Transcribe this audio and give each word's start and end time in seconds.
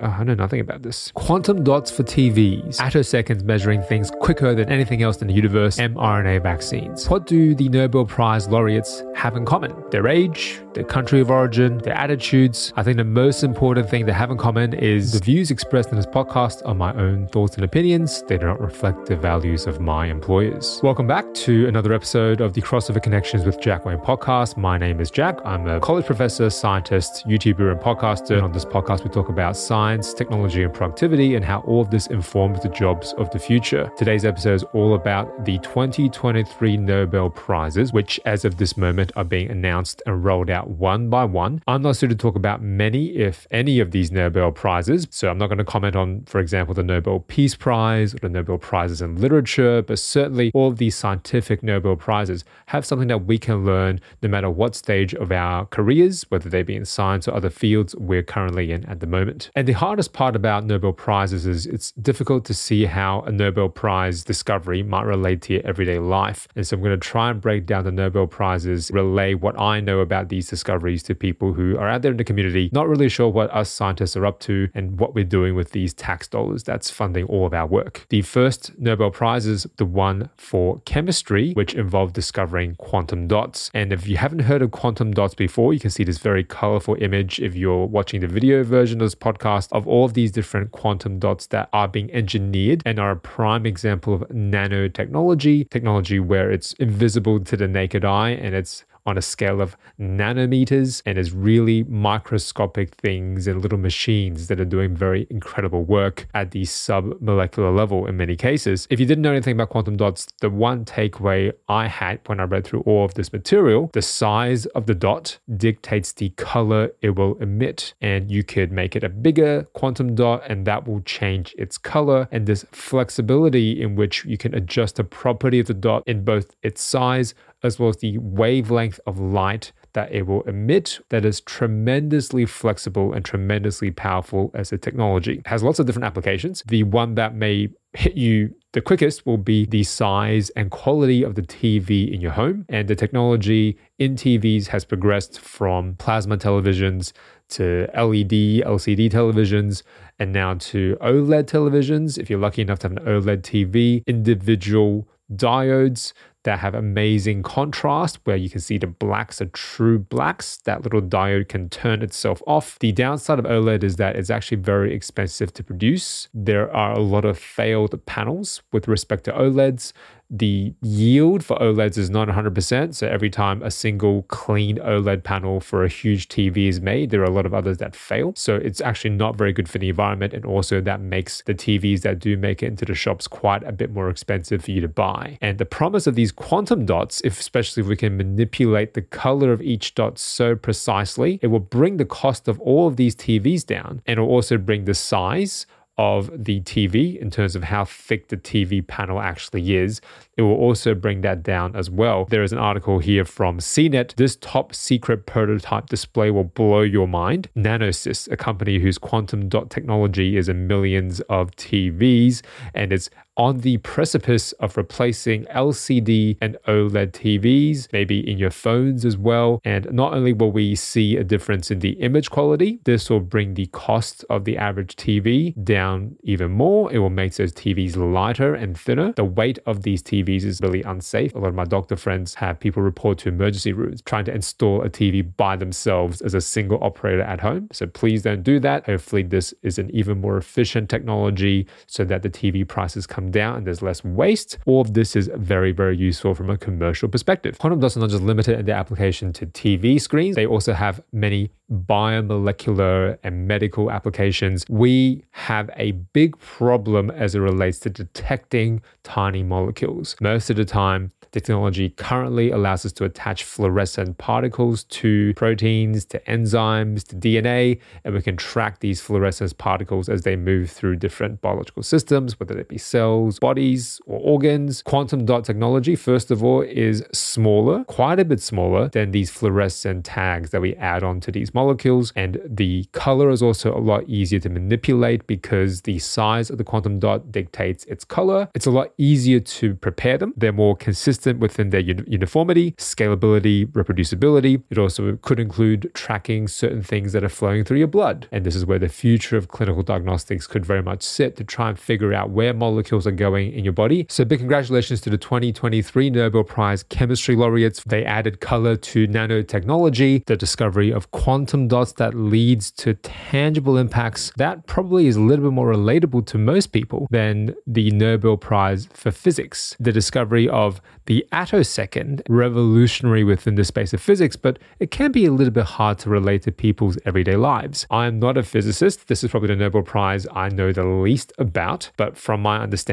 Oh, 0.00 0.06
I 0.06 0.22
know 0.22 0.34
nothing 0.34 0.60
about 0.60 0.82
this. 0.82 1.10
Quantum 1.16 1.64
dots 1.64 1.90
for 1.90 2.04
TVs, 2.04 2.76
attoseconds 2.76 3.42
measuring 3.42 3.82
things 3.82 4.12
quicker 4.20 4.54
than 4.54 4.70
anything 4.70 5.02
else 5.02 5.20
in 5.20 5.26
the 5.26 5.34
universe, 5.34 5.76
mRNA 5.78 6.40
vaccines. 6.40 7.08
What 7.08 7.26
do 7.26 7.52
the 7.52 7.68
Nobel 7.68 8.06
Prize 8.06 8.46
laureates 8.46 9.02
have 9.16 9.36
in 9.36 9.44
common? 9.44 9.74
Their 9.90 10.06
age, 10.06 10.60
their 10.74 10.84
country 10.84 11.20
of 11.20 11.32
origin, 11.32 11.78
their 11.78 11.94
attitudes. 11.94 12.72
I 12.76 12.84
think 12.84 12.96
the 12.96 13.02
most 13.02 13.42
important 13.42 13.90
thing 13.90 14.06
they 14.06 14.12
have 14.12 14.30
in 14.30 14.38
common 14.38 14.72
is 14.72 15.10
the 15.10 15.18
views 15.18 15.50
expressed 15.50 15.90
in 15.90 15.96
this 15.96 16.06
podcast 16.06 16.62
are 16.64 16.76
my 16.76 16.94
own 16.94 17.26
thoughts 17.26 17.56
and 17.56 17.64
opinions. 17.64 18.22
They 18.28 18.38
do 18.38 18.46
not 18.46 18.60
reflect 18.60 19.06
the 19.06 19.16
values 19.16 19.66
of 19.66 19.80
my 19.80 20.06
employers. 20.06 20.78
Welcome 20.80 21.08
back 21.08 21.24
to 21.34 21.66
another 21.66 21.92
episode 21.92 22.40
of 22.40 22.54
the 22.54 22.62
Crossover 22.62 23.02
Connections 23.02 23.44
with 23.44 23.60
Jack 23.60 23.84
Wang 23.84 23.98
podcast. 23.98 24.56
My 24.56 24.78
name 24.78 25.00
is 25.00 25.10
Jack. 25.10 25.40
I'm 25.44 25.66
a 25.66 25.80
college 25.80 26.06
professor, 26.06 26.50
scientist, 26.50 27.26
YouTuber, 27.26 27.72
and 27.72 27.80
podcaster. 27.80 28.36
And 28.36 28.42
on 28.42 28.52
this 28.52 28.64
podcast, 28.64 29.02
we 29.02 29.10
talk 29.10 29.28
about 29.28 29.56
science, 29.56 29.87
technology, 29.96 30.62
and 30.62 30.74
productivity 30.74 31.34
and 31.34 31.44
how 31.44 31.60
all 31.60 31.80
of 31.80 31.90
this 31.90 32.08
informs 32.08 32.62
the 32.62 32.68
jobs 32.68 33.14
of 33.14 33.30
the 33.30 33.38
future. 33.38 33.90
Today's 33.96 34.26
episode 34.26 34.54
is 34.54 34.64
all 34.74 34.94
about 34.94 35.46
the 35.46 35.58
2023 35.60 36.76
Nobel 36.76 37.30
Prizes, 37.30 37.92
which 37.92 38.20
as 38.26 38.44
of 38.44 38.58
this 38.58 38.76
moment 38.76 39.12
are 39.16 39.24
being 39.24 39.50
announced 39.50 40.02
and 40.04 40.22
rolled 40.22 40.50
out 40.50 40.68
one 40.68 41.08
by 41.08 41.24
one. 41.24 41.62
I'm 41.66 41.80
not 41.80 41.96
suited 41.96 42.18
to 42.18 42.22
talk 42.22 42.36
about 42.36 42.60
many, 42.60 43.16
if 43.16 43.46
any, 43.50 43.80
of 43.80 43.90
these 43.90 44.12
Nobel 44.12 44.52
Prizes. 44.52 45.06
So 45.10 45.30
I'm 45.30 45.38
not 45.38 45.46
going 45.46 45.58
to 45.58 45.64
comment 45.64 45.96
on, 45.96 46.24
for 46.26 46.38
example, 46.38 46.74
the 46.74 46.82
Nobel 46.82 47.20
Peace 47.20 47.54
Prize 47.54 48.14
or 48.14 48.18
the 48.18 48.28
Nobel 48.28 48.58
Prizes 48.58 49.00
in 49.00 49.16
Literature, 49.16 49.80
but 49.80 49.98
certainly 49.98 50.50
all 50.52 50.68
of 50.68 50.76
these 50.76 50.96
scientific 50.96 51.62
Nobel 51.62 51.96
Prizes 51.96 52.44
have 52.66 52.84
something 52.84 53.08
that 53.08 53.24
we 53.24 53.38
can 53.38 53.64
learn 53.64 54.00
no 54.22 54.28
matter 54.28 54.50
what 54.50 54.74
stage 54.74 55.14
of 55.14 55.32
our 55.32 55.64
careers, 55.66 56.26
whether 56.28 56.50
they 56.50 56.62
be 56.62 56.76
in 56.76 56.84
science 56.84 57.26
or 57.26 57.34
other 57.34 57.50
fields 57.50 57.94
we're 57.96 58.22
currently 58.22 58.72
in 58.72 58.84
at 58.86 59.00
the 59.00 59.06
moment. 59.06 59.50
And 59.54 59.66
the 59.66 59.77
hardest 59.78 60.12
part 60.12 60.34
about 60.34 60.64
Nobel 60.64 60.92
Prizes 60.92 61.46
is 61.46 61.64
it's 61.64 61.92
difficult 61.92 62.44
to 62.46 62.54
see 62.54 62.84
how 62.84 63.20
a 63.22 63.30
Nobel 63.30 63.68
Prize 63.68 64.24
discovery 64.24 64.82
might 64.82 65.04
relate 65.04 65.40
to 65.42 65.52
your 65.52 65.62
everyday 65.64 66.00
life. 66.00 66.48
And 66.56 66.66
so 66.66 66.74
I'm 66.74 66.82
going 66.82 66.98
to 66.98 67.08
try 67.08 67.30
and 67.30 67.40
break 67.40 67.64
down 67.64 67.84
the 67.84 67.92
Nobel 67.92 68.26
Prizes, 68.26 68.90
relay 68.90 69.34
what 69.34 69.56
I 69.58 69.78
know 69.78 70.00
about 70.00 70.30
these 70.30 70.48
discoveries 70.48 71.04
to 71.04 71.14
people 71.14 71.52
who 71.52 71.78
are 71.78 71.88
out 71.88 72.02
there 72.02 72.10
in 72.10 72.16
the 72.16 72.24
community, 72.24 72.70
not 72.72 72.88
really 72.88 73.08
sure 73.08 73.28
what 73.28 73.54
us 73.54 73.70
scientists 73.70 74.16
are 74.16 74.26
up 74.26 74.40
to 74.40 74.68
and 74.74 74.98
what 74.98 75.14
we're 75.14 75.24
doing 75.24 75.54
with 75.54 75.70
these 75.70 75.94
tax 75.94 76.26
dollars 76.26 76.64
that's 76.64 76.90
funding 76.90 77.26
all 77.26 77.46
of 77.46 77.54
our 77.54 77.66
work. 77.66 78.04
The 78.08 78.22
first 78.22 78.76
Nobel 78.78 79.12
Prize 79.12 79.46
is 79.46 79.64
the 79.76 79.86
one 79.86 80.28
for 80.36 80.80
chemistry, 80.86 81.52
which 81.52 81.74
involved 81.74 82.14
discovering 82.14 82.74
quantum 82.76 83.28
dots. 83.28 83.70
And 83.74 83.92
if 83.92 84.08
you 84.08 84.16
haven't 84.16 84.40
heard 84.40 84.60
of 84.60 84.72
quantum 84.72 85.12
dots 85.12 85.36
before, 85.36 85.72
you 85.72 85.78
can 85.78 85.90
see 85.90 86.02
this 86.02 86.18
very 86.18 86.42
colorful 86.42 86.96
image 87.00 87.38
if 87.38 87.54
you're 87.54 87.86
watching 87.86 88.20
the 88.20 88.26
video 88.26 88.64
version 88.64 89.00
of 89.00 89.06
this 89.06 89.14
podcast 89.14 89.67
of 89.72 89.86
all 89.86 90.04
of 90.04 90.14
these 90.14 90.30
different 90.30 90.72
quantum 90.72 91.18
dots 91.18 91.46
that 91.46 91.68
are 91.72 91.88
being 91.88 92.12
engineered 92.12 92.82
and 92.84 92.98
are 92.98 93.10
a 93.10 93.16
prime 93.16 93.66
example 93.66 94.14
of 94.14 94.20
nanotechnology, 94.28 95.68
technology 95.70 96.20
where 96.20 96.50
it's 96.50 96.72
invisible 96.74 97.40
to 97.40 97.56
the 97.56 97.68
naked 97.68 98.04
eye 98.04 98.30
and 98.30 98.54
it's 98.54 98.84
on 99.08 99.16
a 99.16 99.22
scale 99.22 99.62
of 99.62 99.74
nanometers 99.98 101.02
and 101.06 101.16
is 101.16 101.32
really 101.32 101.82
microscopic 101.84 102.94
things 102.96 103.46
and 103.46 103.62
little 103.62 103.78
machines 103.78 104.48
that 104.48 104.60
are 104.60 104.66
doing 104.66 104.94
very 104.94 105.26
incredible 105.30 105.82
work 105.82 106.28
at 106.34 106.50
the 106.50 106.66
sub-molecular 106.66 107.72
level 107.72 108.06
in 108.06 108.18
many 108.18 108.36
cases. 108.36 108.86
If 108.90 109.00
you 109.00 109.06
didn't 109.06 109.22
know 109.22 109.32
anything 109.32 109.54
about 109.54 109.70
quantum 109.70 109.96
dots, 109.96 110.28
the 110.42 110.50
one 110.50 110.84
takeaway 110.84 111.52
I 111.68 111.86
had 111.88 112.20
when 112.26 112.38
I 112.38 112.44
read 112.44 112.64
through 112.64 112.82
all 112.82 113.06
of 113.06 113.14
this 113.14 113.32
material, 113.32 113.88
the 113.94 114.02
size 114.02 114.66
of 114.66 114.84
the 114.84 114.94
dot 114.94 115.38
dictates 115.56 116.12
the 116.12 116.28
color 116.30 116.90
it 117.00 117.16
will 117.16 117.38
emit. 117.38 117.94
And 118.02 118.30
you 118.30 118.44
could 118.44 118.70
make 118.70 118.94
it 118.94 119.04
a 119.04 119.08
bigger 119.08 119.62
quantum 119.72 120.14
dot 120.14 120.42
and 120.46 120.66
that 120.66 120.86
will 120.86 121.00
change 121.00 121.54
its 121.56 121.78
color. 121.78 122.28
And 122.30 122.46
this 122.46 122.66
flexibility 122.72 123.80
in 123.80 123.96
which 123.96 124.26
you 124.26 124.36
can 124.36 124.54
adjust 124.54 124.96
the 124.96 125.04
property 125.04 125.60
of 125.60 125.66
the 125.66 125.74
dot 125.74 126.02
in 126.06 126.24
both 126.24 126.54
its 126.62 126.82
size 126.82 127.34
as 127.62 127.78
well 127.78 127.88
as 127.88 127.96
the 127.98 128.18
wavelength 128.18 129.00
of 129.06 129.18
light 129.18 129.72
that 129.94 130.12
it 130.12 130.26
will 130.26 130.42
emit 130.42 131.00
that 131.08 131.24
is 131.24 131.40
tremendously 131.40 132.46
flexible 132.46 133.12
and 133.12 133.24
tremendously 133.24 133.90
powerful 133.90 134.50
as 134.54 134.72
a 134.72 134.78
technology. 134.78 135.38
It 135.38 135.46
has 135.46 135.62
lots 135.62 135.78
of 135.78 135.86
different 135.86 136.06
applications. 136.06 136.62
The 136.66 136.84
one 136.84 137.14
that 137.14 137.34
may 137.34 137.68
hit 137.94 138.16
you 138.16 138.54
the 138.72 138.82
quickest 138.82 139.24
will 139.24 139.38
be 139.38 139.64
the 139.64 139.82
size 139.82 140.50
and 140.50 140.70
quality 140.70 141.22
of 141.22 141.34
the 141.34 141.42
TV 141.42 142.12
in 142.12 142.20
your 142.20 142.32
home. 142.32 142.66
And 142.68 142.86
the 142.86 142.94
technology 142.94 143.78
in 143.98 144.14
TVs 144.14 144.66
has 144.68 144.84
progressed 144.84 145.40
from 145.40 145.94
plasma 145.96 146.36
televisions 146.36 147.12
to 147.50 147.88
LED, 147.94 148.62
LCD 148.66 149.10
televisions, 149.10 149.82
and 150.18 150.32
now 150.32 150.54
to 150.54 150.98
OLED 151.00 151.44
televisions. 151.44 152.18
If 152.18 152.28
you're 152.28 152.38
lucky 152.38 152.60
enough 152.60 152.80
to 152.80 152.88
have 152.88 152.96
an 152.98 153.04
OLED 153.04 153.40
TV, 153.40 154.06
individual 154.06 155.08
diodes 155.34 156.12
that 156.44 156.60
have 156.60 156.74
amazing 156.74 157.42
contrast 157.42 158.18
where 158.24 158.36
you 158.36 158.48
can 158.48 158.60
see 158.60 158.78
the 158.78 158.86
blacks 158.86 159.40
are 159.40 159.46
true 159.46 159.98
blacks. 159.98 160.58
That 160.58 160.82
little 160.82 161.02
diode 161.02 161.48
can 161.48 161.68
turn 161.68 162.02
itself 162.02 162.42
off. 162.46 162.78
The 162.78 162.92
downside 162.92 163.38
of 163.38 163.44
OLED 163.44 163.82
is 163.82 163.96
that 163.96 164.16
it's 164.16 164.30
actually 164.30 164.58
very 164.58 164.94
expensive 164.94 165.52
to 165.54 165.64
produce. 165.64 166.28
There 166.32 166.74
are 166.74 166.92
a 166.92 167.00
lot 167.00 167.24
of 167.24 167.38
failed 167.38 168.04
panels 168.06 168.62
with 168.72 168.88
respect 168.88 169.24
to 169.24 169.32
OLEDs 169.32 169.92
the 170.30 170.74
yield 170.82 171.42
for 171.42 171.56
OLEDs 171.58 171.96
is 171.96 172.10
not 172.10 172.28
100%. 172.28 172.94
So 172.94 173.06
every 173.06 173.30
time 173.30 173.62
a 173.62 173.70
single 173.70 174.22
clean 174.24 174.76
OLED 174.78 175.24
panel 175.24 175.60
for 175.60 175.84
a 175.84 175.88
huge 175.88 176.28
TV 176.28 176.68
is 176.68 176.80
made, 176.80 177.10
there 177.10 177.22
are 177.22 177.24
a 177.24 177.30
lot 177.30 177.46
of 177.46 177.54
others 177.54 177.78
that 177.78 177.96
fail. 177.96 178.34
So 178.36 178.56
it's 178.56 178.80
actually 178.80 179.10
not 179.10 179.36
very 179.36 179.52
good 179.52 179.68
for 179.68 179.78
the 179.78 179.88
environment. 179.88 180.34
And 180.34 180.44
also 180.44 180.80
that 180.82 181.00
makes 181.00 181.42
the 181.42 181.54
TVs 181.54 182.02
that 182.02 182.18
do 182.18 182.36
make 182.36 182.62
it 182.62 182.66
into 182.66 182.84
the 182.84 182.94
shops 182.94 183.26
quite 183.26 183.62
a 183.62 183.72
bit 183.72 183.90
more 183.90 184.10
expensive 184.10 184.64
for 184.64 184.70
you 184.70 184.82
to 184.82 184.88
buy. 184.88 185.38
And 185.40 185.58
the 185.58 185.64
promise 185.64 186.06
of 186.06 186.14
these 186.14 186.32
quantum 186.32 186.84
dots, 186.84 187.22
if 187.24 187.40
especially 187.40 187.82
if 187.82 187.86
we 187.86 187.96
can 187.96 188.16
manipulate 188.16 188.94
the 188.94 189.02
color 189.02 189.52
of 189.52 189.62
each 189.62 189.94
dot 189.94 190.18
so 190.18 190.54
precisely, 190.54 191.38
it 191.42 191.46
will 191.46 191.58
bring 191.58 191.96
the 191.96 192.04
cost 192.04 192.48
of 192.48 192.60
all 192.60 192.86
of 192.86 192.96
these 192.96 193.16
TVs 193.16 193.64
down 193.64 194.02
and 194.06 194.18
it 194.18 194.22
will 194.22 194.28
also 194.28 194.58
bring 194.58 194.84
the 194.84 194.94
size 194.94 195.66
of 195.98 196.30
the 196.32 196.60
TV 196.60 197.20
in 197.20 197.30
terms 197.30 197.56
of 197.56 197.64
how 197.64 197.84
thick 197.84 198.28
the 198.28 198.36
TV 198.36 198.86
panel 198.86 199.20
actually 199.20 199.74
is. 199.74 200.00
It 200.36 200.42
will 200.42 200.54
also 200.54 200.94
bring 200.94 201.22
that 201.22 201.42
down 201.42 201.74
as 201.74 201.90
well. 201.90 202.24
There 202.26 202.44
is 202.44 202.52
an 202.52 202.58
article 202.58 203.00
here 203.00 203.24
from 203.24 203.58
CNET. 203.58 204.14
This 204.14 204.36
top 204.36 204.74
secret 204.74 205.26
prototype 205.26 205.88
display 205.88 206.30
will 206.30 206.44
blow 206.44 206.82
your 206.82 207.08
mind. 207.08 207.48
Nanosys, 207.56 208.30
a 208.30 208.36
company 208.36 208.78
whose 208.78 208.96
quantum 208.96 209.48
dot 209.48 209.70
technology 209.70 210.36
is 210.36 210.48
in 210.48 210.68
millions 210.68 211.20
of 211.22 211.50
TVs 211.56 212.42
and 212.74 212.92
it's 212.92 213.10
on 213.38 213.58
the 213.58 213.78
precipice 213.78 214.50
of 214.52 214.76
replacing 214.76 215.44
LCD 215.44 216.36
and 216.40 216.58
OLED 216.66 217.12
TVs, 217.12 217.86
maybe 217.92 218.28
in 218.28 218.36
your 218.36 218.50
phones 218.50 219.04
as 219.04 219.16
well. 219.16 219.60
And 219.64 219.90
not 219.92 220.12
only 220.12 220.32
will 220.32 220.50
we 220.50 220.74
see 220.74 221.16
a 221.16 221.22
difference 221.22 221.70
in 221.70 221.78
the 221.78 221.92
image 221.92 222.30
quality, 222.30 222.80
this 222.84 223.08
will 223.08 223.20
bring 223.20 223.54
the 223.54 223.66
cost 223.66 224.24
of 224.28 224.44
the 224.44 224.58
average 224.58 224.96
TV 224.96 225.54
down 225.64 226.16
even 226.24 226.50
more. 226.50 226.92
It 226.92 226.98
will 226.98 227.10
make 227.10 227.34
those 227.34 227.52
TVs 227.52 227.96
lighter 227.96 228.54
and 228.54 228.78
thinner. 228.78 229.12
The 229.12 229.24
weight 229.24 229.60
of 229.66 229.82
these 229.82 230.02
TVs 230.02 230.42
is 230.42 230.60
really 230.60 230.82
unsafe. 230.82 231.34
A 231.34 231.38
lot 231.38 231.48
of 231.48 231.54
my 231.54 231.64
doctor 231.64 231.96
friends 231.96 232.34
have 232.34 232.58
people 232.58 232.82
report 232.82 233.18
to 233.18 233.28
emergency 233.28 233.72
rooms 233.72 234.02
trying 234.02 234.24
to 234.24 234.34
install 234.34 234.82
a 234.82 234.90
TV 234.90 235.24
by 235.36 235.54
themselves 235.54 236.20
as 236.22 236.34
a 236.34 236.40
single 236.40 236.82
operator 236.82 237.22
at 237.22 237.40
home. 237.40 237.68
So 237.72 237.86
please 237.86 238.22
don't 238.22 238.42
do 238.42 238.58
that. 238.60 238.86
Hopefully, 238.86 239.22
this 239.22 239.54
is 239.62 239.78
an 239.78 239.90
even 239.94 240.20
more 240.20 240.36
efficient 240.36 240.90
technology 240.90 241.68
so 241.86 242.04
that 242.04 242.22
the 242.22 242.30
TV 242.30 242.66
prices 242.66 243.06
come 243.06 243.27
down 243.30 243.56
and 243.56 243.66
there's 243.66 243.82
less 243.82 244.04
waste. 244.04 244.58
All 244.66 244.80
of 244.80 244.94
this 244.94 245.16
is 245.16 245.30
very, 245.34 245.72
very 245.72 245.96
useful 245.96 246.34
from 246.34 246.50
a 246.50 246.56
commercial 246.56 247.08
perspective. 247.08 247.58
Quantum 247.58 247.80
dots 247.80 247.96
are 247.96 248.00
not 248.00 248.10
just 248.10 248.22
limited 248.22 248.58
in 248.58 248.66
their 248.66 248.76
application 248.76 249.32
to 249.34 249.46
TV 249.46 250.00
screens, 250.00 250.36
they 250.36 250.46
also 250.46 250.72
have 250.72 251.00
many 251.12 251.50
biomolecular 251.70 253.18
and 253.22 253.46
medical 253.46 253.90
applications. 253.90 254.64
We 254.68 255.24
have 255.32 255.70
a 255.76 255.92
big 255.92 256.38
problem 256.38 257.10
as 257.10 257.34
it 257.34 257.40
relates 257.40 257.78
to 257.80 257.90
detecting 257.90 258.80
tiny 259.02 259.42
molecules. 259.42 260.16
Most 260.20 260.50
of 260.50 260.56
the 260.56 260.64
time, 260.64 261.12
technology 261.32 261.90
currently 261.90 262.50
allows 262.50 262.86
us 262.86 262.92
to 262.92 263.04
attach 263.04 263.44
fluorescent 263.44 264.18
particles 264.18 264.84
to 264.84 265.34
proteins, 265.34 266.04
to 266.06 266.18
enzymes, 266.20 267.06
to 267.08 267.16
DNA, 267.16 267.80
and 268.04 268.14
we 268.14 268.22
can 268.22 268.36
track 268.36 268.80
these 268.80 269.00
fluorescent 269.00 269.56
particles 269.58 270.08
as 270.08 270.22
they 270.22 270.36
move 270.36 270.70
through 270.70 270.96
different 270.96 271.40
biological 271.40 271.82
systems, 271.82 272.38
whether 272.40 272.58
it 272.58 272.68
be 272.68 272.78
cells 272.78 273.17
cells, 273.18 273.38
bodies, 273.38 274.00
or 274.06 274.18
organs. 274.20 274.82
Quantum 274.82 275.24
dot 275.24 275.44
technology, 275.44 275.96
first 275.96 276.30
of 276.30 276.42
all, 276.44 276.62
is 276.62 277.02
smaller, 277.12 277.84
quite 277.84 278.18
a 278.20 278.24
bit 278.24 278.40
smaller 278.40 278.88
than 278.88 279.10
these 279.10 279.30
fluorescent 279.30 280.04
tags 280.04 280.50
that 280.50 280.60
we 280.60 280.74
add 280.76 281.02
onto 281.02 281.32
these 281.32 281.54
molecules. 281.54 282.12
And 282.16 282.40
the 282.44 282.84
color 282.92 283.30
is 283.30 283.42
also 283.42 283.74
a 283.74 283.78
lot 283.78 284.04
easier 284.08 284.40
to 284.40 284.48
manipulate 284.48 285.26
because 285.26 285.82
the 285.82 285.98
size 285.98 286.50
of 286.50 286.58
the 286.58 286.64
quantum 286.64 286.98
dot 286.98 287.32
dictates 287.32 287.84
its 287.84 288.04
color. 288.04 288.48
It's 288.54 288.66
a 288.66 288.70
lot 288.70 288.92
easier 288.98 289.40
to 289.40 289.74
prepare 289.74 290.18
them. 290.18 290.32
They're 290.36 290.52
more 290.52 290.76
consistent 290.76 291.40
within 291.40 291.70
their 291.70 291.80
uniformity, 291.80 292.72
scalability, 292.72 293.66
reproducibility. 293.66 294.62
It 294.70 294.78
also 294.78 295.16
could 295.22 295.40
include 295.40 295.90
tracking 295.94 296.48
certain 296.48 296.82
things 296.82 297.12
that 297.12 297.24
are 297.24 297.28
flowing 297.28 297.64
through 297.64 297.78
your 297.78 297.88
blood. 297.88 298.28
And 298.32 298.44
this 298.44 298.54
is 298.54 298.66
where 298.66 298.78
the 298.78 298.88
future 298.88 299.36
of 299.36 299.48
clinical 299.48 299.82
diagnostics 299.82 300.46
could 300.46 300.64
very 300.64 300.82
much 300.82 301.02
sit 301.02 301.36
to 301.36 301.44
try 301.44 301.68
and 301.68 301.78
figure 301.78 302.12
out 302.12 302.30
where 302.30 302.54
molecules 302.54 303.06
are 303.08 303.12
going 303.12 303.52
in 303.52 303.64
your 303.64 303.72
body. 303.72 304.06
So, 304.08 304.24
big 304.24 304.38
congratulations 304.38 305.00
to 305.02 305.10
the 305.10 305.18
2023 305.18 306.10
Nobel 306.10 306.44
Prize 306.44 306.82
chemistry 306.84 307.34
laureates. 307.34 307.82
They 307.84 308.04
added 308.04 308.40
color 308.40 308.76
to 308.76 309.08
nanotechnology, 309.08 310.24
the 310.26 310.36
discovery 310.36 310.92
of 310.92 311.10
quantum 311.10 311.66
dots 311.68 311.92
that 311.94 312.14
leads 312.14 312.70
to 312.72 312.94
tangible 312.94 313.76
impacts. 313.76 314.32
That 314.36 314.66
probably 314.66 315.06
is 315.06 315.16
a 315.16 315.20
little 315.20 315.46
bit 315.46 315.54
more 315.54 315.72
relatable 315.72 316.26
to 316.26 316.38
most 316.38 316.68
people 316.68 317.08
than 317.10 317.54
the 317.66 317.90
Nobel 317.90 318.36
Prize 318.36 318.88
for 318.92 319.10
physics. 319.10 319.76
The 319.80 319.92
discovery 319.92 320.48
of 320.48 320.80
the 321.06 321.26
attosecond, 321.32 322.20
revolutionary 322.28 323.24
within 323.24 323.54
the 323.54 323.64
space 323.64 323.94
of 323.94 324.00
physics, 324.00 324.36
but 324.36 324.58
it 324.78 324.90
can 324.90 325.10
be 325.10 325.24
a 325.24 325.32
little 325.32 325.52
bit 325.52 325.64
hard 325.64 325.98
to 326.00 326.10
relate 326.10 326.42
to 326.42 326.52
people's 326.52 326.98
everyday 327.06 327.36
lives. 327.36 327.86
I'm 327.90 328.18
not 328.18 328.36
a 328.36 328.42
physicist. 328.42 329.08
This 329.08 329.24
is 329.24 329.30
probably 329.30 329.48
the 329.48 329.56
Nobel 329.56 329.82
Prize 329.82 330.26
I 330.32 330.50
know 330.50 330.70
the 330.70 330.84
least 330.84 331.32
about, 331.38 331.90
but 331.96 332.16
from 332.16 332.42
my 332.42 332.58
understanding, 332.58 332.87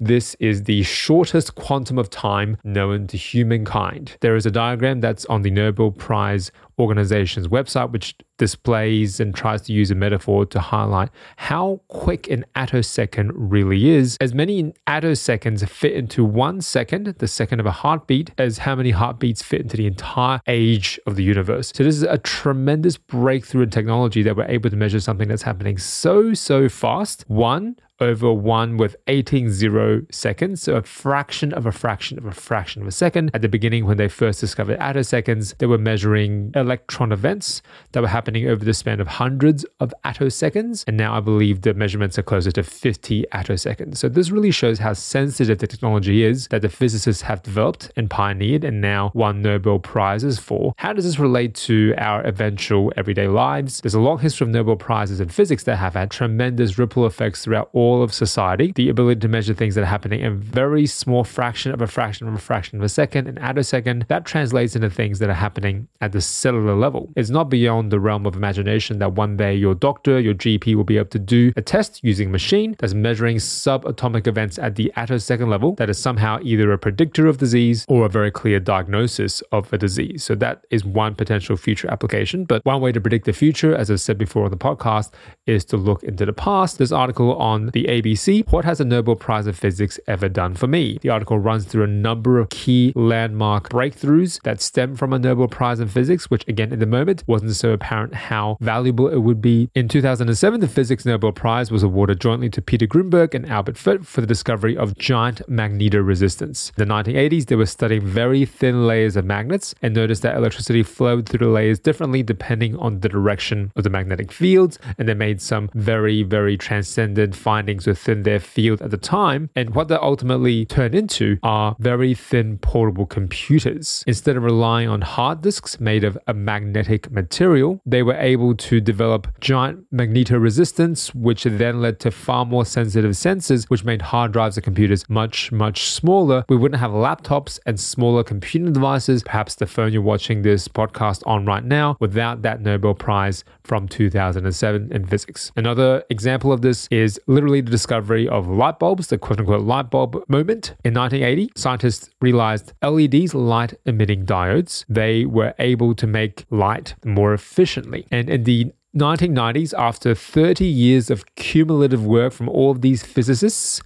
this 0.00 0.34
is 0.40 0.64
the 0.64 0.82
shortest 0.82 1.54
quantum 1.54 1.98
of 1.98 2.10
time 2.10 2.56
known 2.64 3.06
to 3.08 3.16
humankind. 3.16 4.16
There 4.20 4.36
is 4.36 4.46
a 4.46 4.50
diagram 4.50 5.00
that's 5.00 5.24
on 5.26 5.42
the 5.42 5.50
Nobel 5.50 5.92
Prize 5.92 6.50
organization's 6.78 7.48
website, 7.48 7.90
which 7.90 8.14
displays 8.38 9.18
and 9.18 9.34
tries 9.34 9.62
to 9.62 9.72
use 9.72 9.90
a 9.90 9.94
metaphor 9.94 10.44
to 10.44 10.60
highlight 10.60 11.08
how 11.36 11.80
quick 11.88 12.28
an 12.28 12.44
attosecond 12.54 13.30
really 13.34 13.88
is. 13.88 14.16
As 14.20 14.34
many 14.34 14.74
attoseconds 14.86 15.66
fit 15.68 15.92
into 15.92 16.24
one 16.24 16.60
second, 16.60 17.06
the 17.18 17.28
second 17.28 17.60
of 17.60 17.66
a 17.66 17.70
heartbeat, 17.70 18.30
as 18.38 18.58
how 18.58 18.74
many 18.74 18.90
heartbeats 18.90 19.42
fit 19.42 19.62
into 19.62 19.76
the 19.76 19.86
entire 19.86 20.40
age 20.46 21.00
of 21.06 21.16
the 21.16 21.22
universe. 21.22 21.72
So, 21.74 21.84
this 21.84 21.96
is 21.96 22.02
a 22.02 22.18
tremendous 22.18 22.96
breakthrough 22.96 23.62
in 23.62 23.70
technology 23.70 24.22
that 24.22 24.36
we're 24.36 24.44
able 24.46 24.70
to 24.70 24.76
measure 24.76 25.00
something 25.00 25.28
that's 25.28 25.42
happening 25.42 25.78
so, 25.78 26.34
so 26.34 26.68
fast. 26.68 27.24
One, 27.28 27.76
over 28.00 28.32
1 28.32 28.76
with 28.76 28.96
18 29.06 29.50
zero 29.50 30.02
seconds, 30.10 30.62
so 30.62 30.74
a 30.74 30.82
fraction 30.82 31.52
of 31.52 31.66
a 31.66 31.72
fraction 31.72 32.18
of 32.18 32.26
a 32.26 32.32
fraction 32.32 32.82
of 32.82 32.88
a 32.88 32.92
second. 32.92 33.30
At 33.34 33.42
the 33.42 33.48
beginning, 33.48 33.86
when 33.86 33.96
they 33.96 34.08
first 34.08 34.40
discovered 34.40 34.78
attoseconds, 34.78 35.56
they 35.58 35.66
were 35.66 35.78
measuring 35.78 36.52
electron 36.54 37.12
events 37.12 37.62
that 37.92 38.02
were 38.02 38.08
happening 38.08 38.48
over 38.48 38.64
the 38.64 38.74
span 38.74 39.00
of 39.00 39.08
hundreds 39.08 39.64
of 39.80 39.94
attoseconds. 40.04 40.84
And 40.86 40.96
now 40.96 41.14
I 41.14 41.20
believe 41.20 41.62
the 41.62 41.74
measurements 41.74 42.18
are 42.18 42.22
closer 42.22 42.52
to 42.52 42.62
50 42.62 43.24
attoseconds. 43.32 43.96
So 43.96 44.08
this 44.08 44.30
really 44.30 44.50
shows 44.50 44.78
how 44.78 44.92
sensitive 44.92 45.58
the 45.58 45.66
technology 45.66 46.24
is 46.24 46.48
that 46.48 46.62
the 46.62 46.68
physicists 46.68 47.22
have 47.22 47.42
developed 47.42 47.90
and 47.96 48.10
pioneered 48.10 48.64
and 48.64 48.80
now 48.80 49.10
won 49.14 49.42
Nobel 49.42 49.78
Prizes 49.78 50.38
for. 50.38 50.74
How 50.76 50.92
does 50.92 51.04
this 51.04 51.18
relate 51.18 51.54
to 51.54 51.94
our 51.98 52.22
eventual 52.26 52.92
everyday 52.96 53.28
lives? 53.28 53.80
There's 53.80 53.94
a 53.94 54.00
long 54.00 54.18
history 54.18 54.44
of 54.44 54.50
Nobel 54.50 54.76
Prizes 54.76 55.20
in 55.20 55.28
physics 55.28 55.64
that 55.64 55.76
have 55.76 55.94
had 55.94 56.10
tremendous 56.10 56.78
ripple 56.78 57.06
effects 57.06 57.44
throughout 57.44 57.70
all 57.72 57.85
all 57.86 58.02
of 58.02 58.12
society, 58.12 58.72
the 58.74 58.88
ability 58.88 59.20
to 59.20 59.28
measure 59.28 59.54
things 59.54 59.74
that 59.76 59.82
are 59.82 59.92
happening 59.96 60.20
in 60.20 60.40
very 60.40 60.86
small 60.86 61.22
fraction 61.22 61.72
of 61.72 61.80
a 61.80 61.86
fraction 61.86 62.26
of 62.26 62.34
a 62.34 62.38
fraction 62.38 62.78
of 62.78 62.84
a 62.84 62.88
second, 62.88 63.28
an 63.28 63.36
attosecond, 63.36 64.06
that 64.08 64.24
translates 64.24 64.74
into 64.74 64.90
things 64.90 65.18
that 65.20 65.30
are 65.30 65.40
happening 65.46 65.86
at 66.00 66.12
the 66.12 66.20
cellular 66.20 66.74
level. 66.74 67.12
It's 67.16 67.30
not 67.30 67.48
beyond 67.48 67.92
the 67.92 68.00
realm 68.00 68.26
of 68.26 68.34
imagination 68.34 68.98
that 68.98 69.12
one 69.12 69.36
day 69.36 69.54
your 69.54 69.74
doctor, 69.74 70.18
your 70.18 70.34
GP 70.34 70.74
will 70.74 70.84
be 70.84 70.98
able 70.98 71.10
to 71.10 71.18
do 71.18 71.52
a 71.56 71.62
test 71.62 72.00
using 72.02 72.28
a 72.28 72.32
machine 72.32 72.74
that's 72.78 72.94
measuring 72.94 73.36
subatomic 73.36 74.26
events 74.26 74.58
at 74.58 74.74
the 74.74 74.92
attosecond 74.96 75.48
level 75.48 75.74
that 75.76 75.88
is 75.88 75.98
somehow 75.98 76.38
either 76.42 76.72
a 76.72 76.78
predictor 76.78 77.26
of 77.26 77.38
disease 77.38 77.84
or 77.88 78.04
a 78.06 78.08
very 78.08 78.30
clear 78.30 78.58
diagnosis 78.58 79.42
of 79.52 79.72
a 79.72 79.78
disease. 79.78 80.24
So 80.24 80.34
that 80.36 80.64
is 80.70 80.84
one 80.84 81.14
potential 81.14 81.56
future 81.56 81.88
application. 81.90 82.44
But 82.44 82.64
one 82.64 82.80
way 82.80 82.92
to 82.92 83.00
predict 83.00 83.26
the 83.26 83.32
future, 83.32 83.74
as 83.74 83.90
I've 83.90 84.00
said 84.00 84.18
before 84.18 84.44
on 84.44 84.50
the 84.50 84.56
podcast, 84.56 85.12
is 85.46 85.64
to 85.66 85.76
look 85.76 86.02
into 86.02 86.26
the 86.26 86.32
past. 86.32 86.78
This 86.78 86.92
article 86.92 87.36
on 87.36 87.70
the 87.76 87.84
ABC, 87.84 88.50
What 88.50 88.64
has 88.64 88.80
a 88.80 88.86
Nobel 88.86 89.16
Prize 89.16 89.46
of 89.46 89.54
Physics 89.54 90.00
ever 90.06 90.30
done 90.30 90.54
for 90.54 90.66
me? 90.66 90.96
The 91.02 91.10
article 91.10 91.38
runs 91.38 91.66
through 91.66 91.84
a 91.84 91.86
number 91.86 92.38
of 92.38 92.48
key 92.48 92.90
landmark 92.96 93.68
breakthroughs 93.68 94.40
that 94.44 94.62
stem 94.62 94.96
from 94.96 95.12
a 95.12 95.18
Nobel 95.18 95.46
Prize 95.46 95.78
in 95.78 95.88
Physics, 95.88 96.30
which 96.30 96.48
again, 96.48 96.72
at 96.72 96.80
the 96.80 96.86
moment, 96.86 97.22
wasn't 97.26 97.54
so 97.54 97.72
apparent 97.72 98.14
how 98.14 98.56
valuable 98.62 99.08
it 99.08 99.18
would 99.18 99.42
be. 99.42 99.68
In 99.74 99.88
2007, 99.88 100.60
the 100.60 100.68
Physics 100.68 101.04
Nobel 101.04 101.32
Prize 101.32 101.70
was 101.70 101.82
awarded 101.82 102.18
jointly 102.18 102.48
to 102.48 102.62
Peter 102.62 102.86
Grunberg 102.86 103.34
and 103.34 103.46
Albert 103.46 103.74
Fert 103.76 104.06
for 104.06 104.22
the 104.22 104.26
discovery 104.26 104.74
of 104.74 104.96
giant 104.96 105.42
magnetoresistance. 105.46 106.70
In 106.78 106.88
the 106.88 106.94
1980s, 106.94 107.44
they 107.44 107.56
were 107.56 107.66
studying 107.66 108.06
very 108.06 108.46
thin 108.46 108.86
layers 108.86 109.16
of 109.16 109.26
magnets 109.26 109.74
and 109.82 109.94
noticed 109.94 110.22
that 110.22 110.38
electricity 110.38 110.82
flowed 110.82 111.28
through 111.28 111.46
the 111.46 111.52
layers 111.52 111.78
differently 111.78 112.22
depending 112.22 112.74
on 112.78 113.00
the 113.00 113.08
direction 113.10 113.70
of 113.76 113.84
the 113.84 113.90
magnetic 113.90 114.32
fields, 114.32 114.78
and 114.96 115.06
they 115.06 115.12
made 115.12 115.42
some 115.42 115.68
very, 115.74 116.22
very 116.22 116.56
transcendent 116.56 117.36
findings 117.36 117.65
within 117.66 118.22
their 118.22 118.40
field 118.40 118.80
at 118.82 118.90
the 118.90 118.96
time. 118.96 119.50
And 119.56 119.74
what 119.74 119.88
they 119.88 119.96
ultimately 119.96 120.64
turned 120.66 120.94
into 120.94 121.38
are 121.42 121.76
very 121.78 122.14
thin 122.14 122.58
portable 122.58 123.06
computers. 123.06 124.04
Instead 124.06 124.36
of 124.36 124.42
relying 124.42 124.88
on 124.88 125.00
hard 125.00 125.42
disks 125.42 125.80
made 125.80 126.04
of 126.04 126.16
a 126.26 126.34
magnetic 126.34 127.10
material, 127.10 127.80
they 127.84 128.02
were 128.02 128.14
able 128.14 128.54
to 128.54 128.80
develop 128.80 129.28
giant 129.40 129.84
magnetoresistance, 129.92 131.14
which 131.14 131.44
then 131.44 131.80
led 131.80 132.00
to 132.00 132.10
far 132.10 132.44
more 132.44 132.64
sensitive 132.64 133.12
sensors, 133.12 133.64
which 133.64 133.84
made 133.84 134.02
hard 134.02 134.32
drives 134.32 134.56
of 134.56 134.64
computers 134.64 135.08
much, 135.08 135.52
much 135.52 135.90
smaller. 135.90 136.44
We 136.48 136.56
wouldn't 136.56 136.80
have 136.80 136.90
laptops 136.90 137.58
and 137.66 137.78
smaller 137.78 138.22
computing 138.22 138.72
devices, 138.72 139.22
perhaps 139.22 139.54
the 139.54 139.66
phone 139.66 139.92
you're 139.92 140.02
watching 140.02 140.42
this 140.42 140.68
podcast 140.68 141.22
on 141.26 141.44
right 141.44 141.64
now, 141.64 141.96
without 142.00 142.42
that 142.42 142.60
Nobel 142.60 142.94
Prize 142.94 143.44
from 143.64 143.88
2007 143.88 144.92
in 144.92 145.06
physics. 145.06 145.52
Another 145.56 146.04
example 146.10 146.52
of 146.52 146.62
this 146.62 146.88
is 146.90 147.20
literally 147.26 147.55
the 147.60 147.70
discovery 147.70 148.28
of 148.28 148.46
light 148.46 148.78
bulbs, 148.78 149.08
the 149.08 149.18
quote 149.18 149.40
unquote 149.40 149.62
light 149.62 149.90
bulb 149.90 150.22
moment. 150.28 150.74
In 150.84 150.94
1980, 150.94 151.52
scientists 151.56 152.10
realized 152.20 152.72
LEDs, 152.82 153.34
light 153.34 153.74
emitting 153.84 154.24
diodes, 154.24 154.84
they 154.88 155.24
were 155.24 155.54
able 155.58 155.94
to 155.94 156.06
make 156.06 156.44
light 156.50 156.94
more 157.04 157.32
efficiently. 157.34 158.06
And 158.10 158.28
in 158.28 158.44
the 158.44 158.72
1990s, 158.96 159.74
after 159.76 160.14
30 160.14 160.64
years 160.64 161.10
of 161.10 161.24
cumulative 161.36 162.04
work 162.04 162.32
from 162.32 162.48
all 162.48 162.70
of 162.70 162.80
these 162.80 163.02
physicists, 163.02 163.82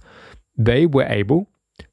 they 0.57 0.85
were 0.85 1.05
able 1.05 1.47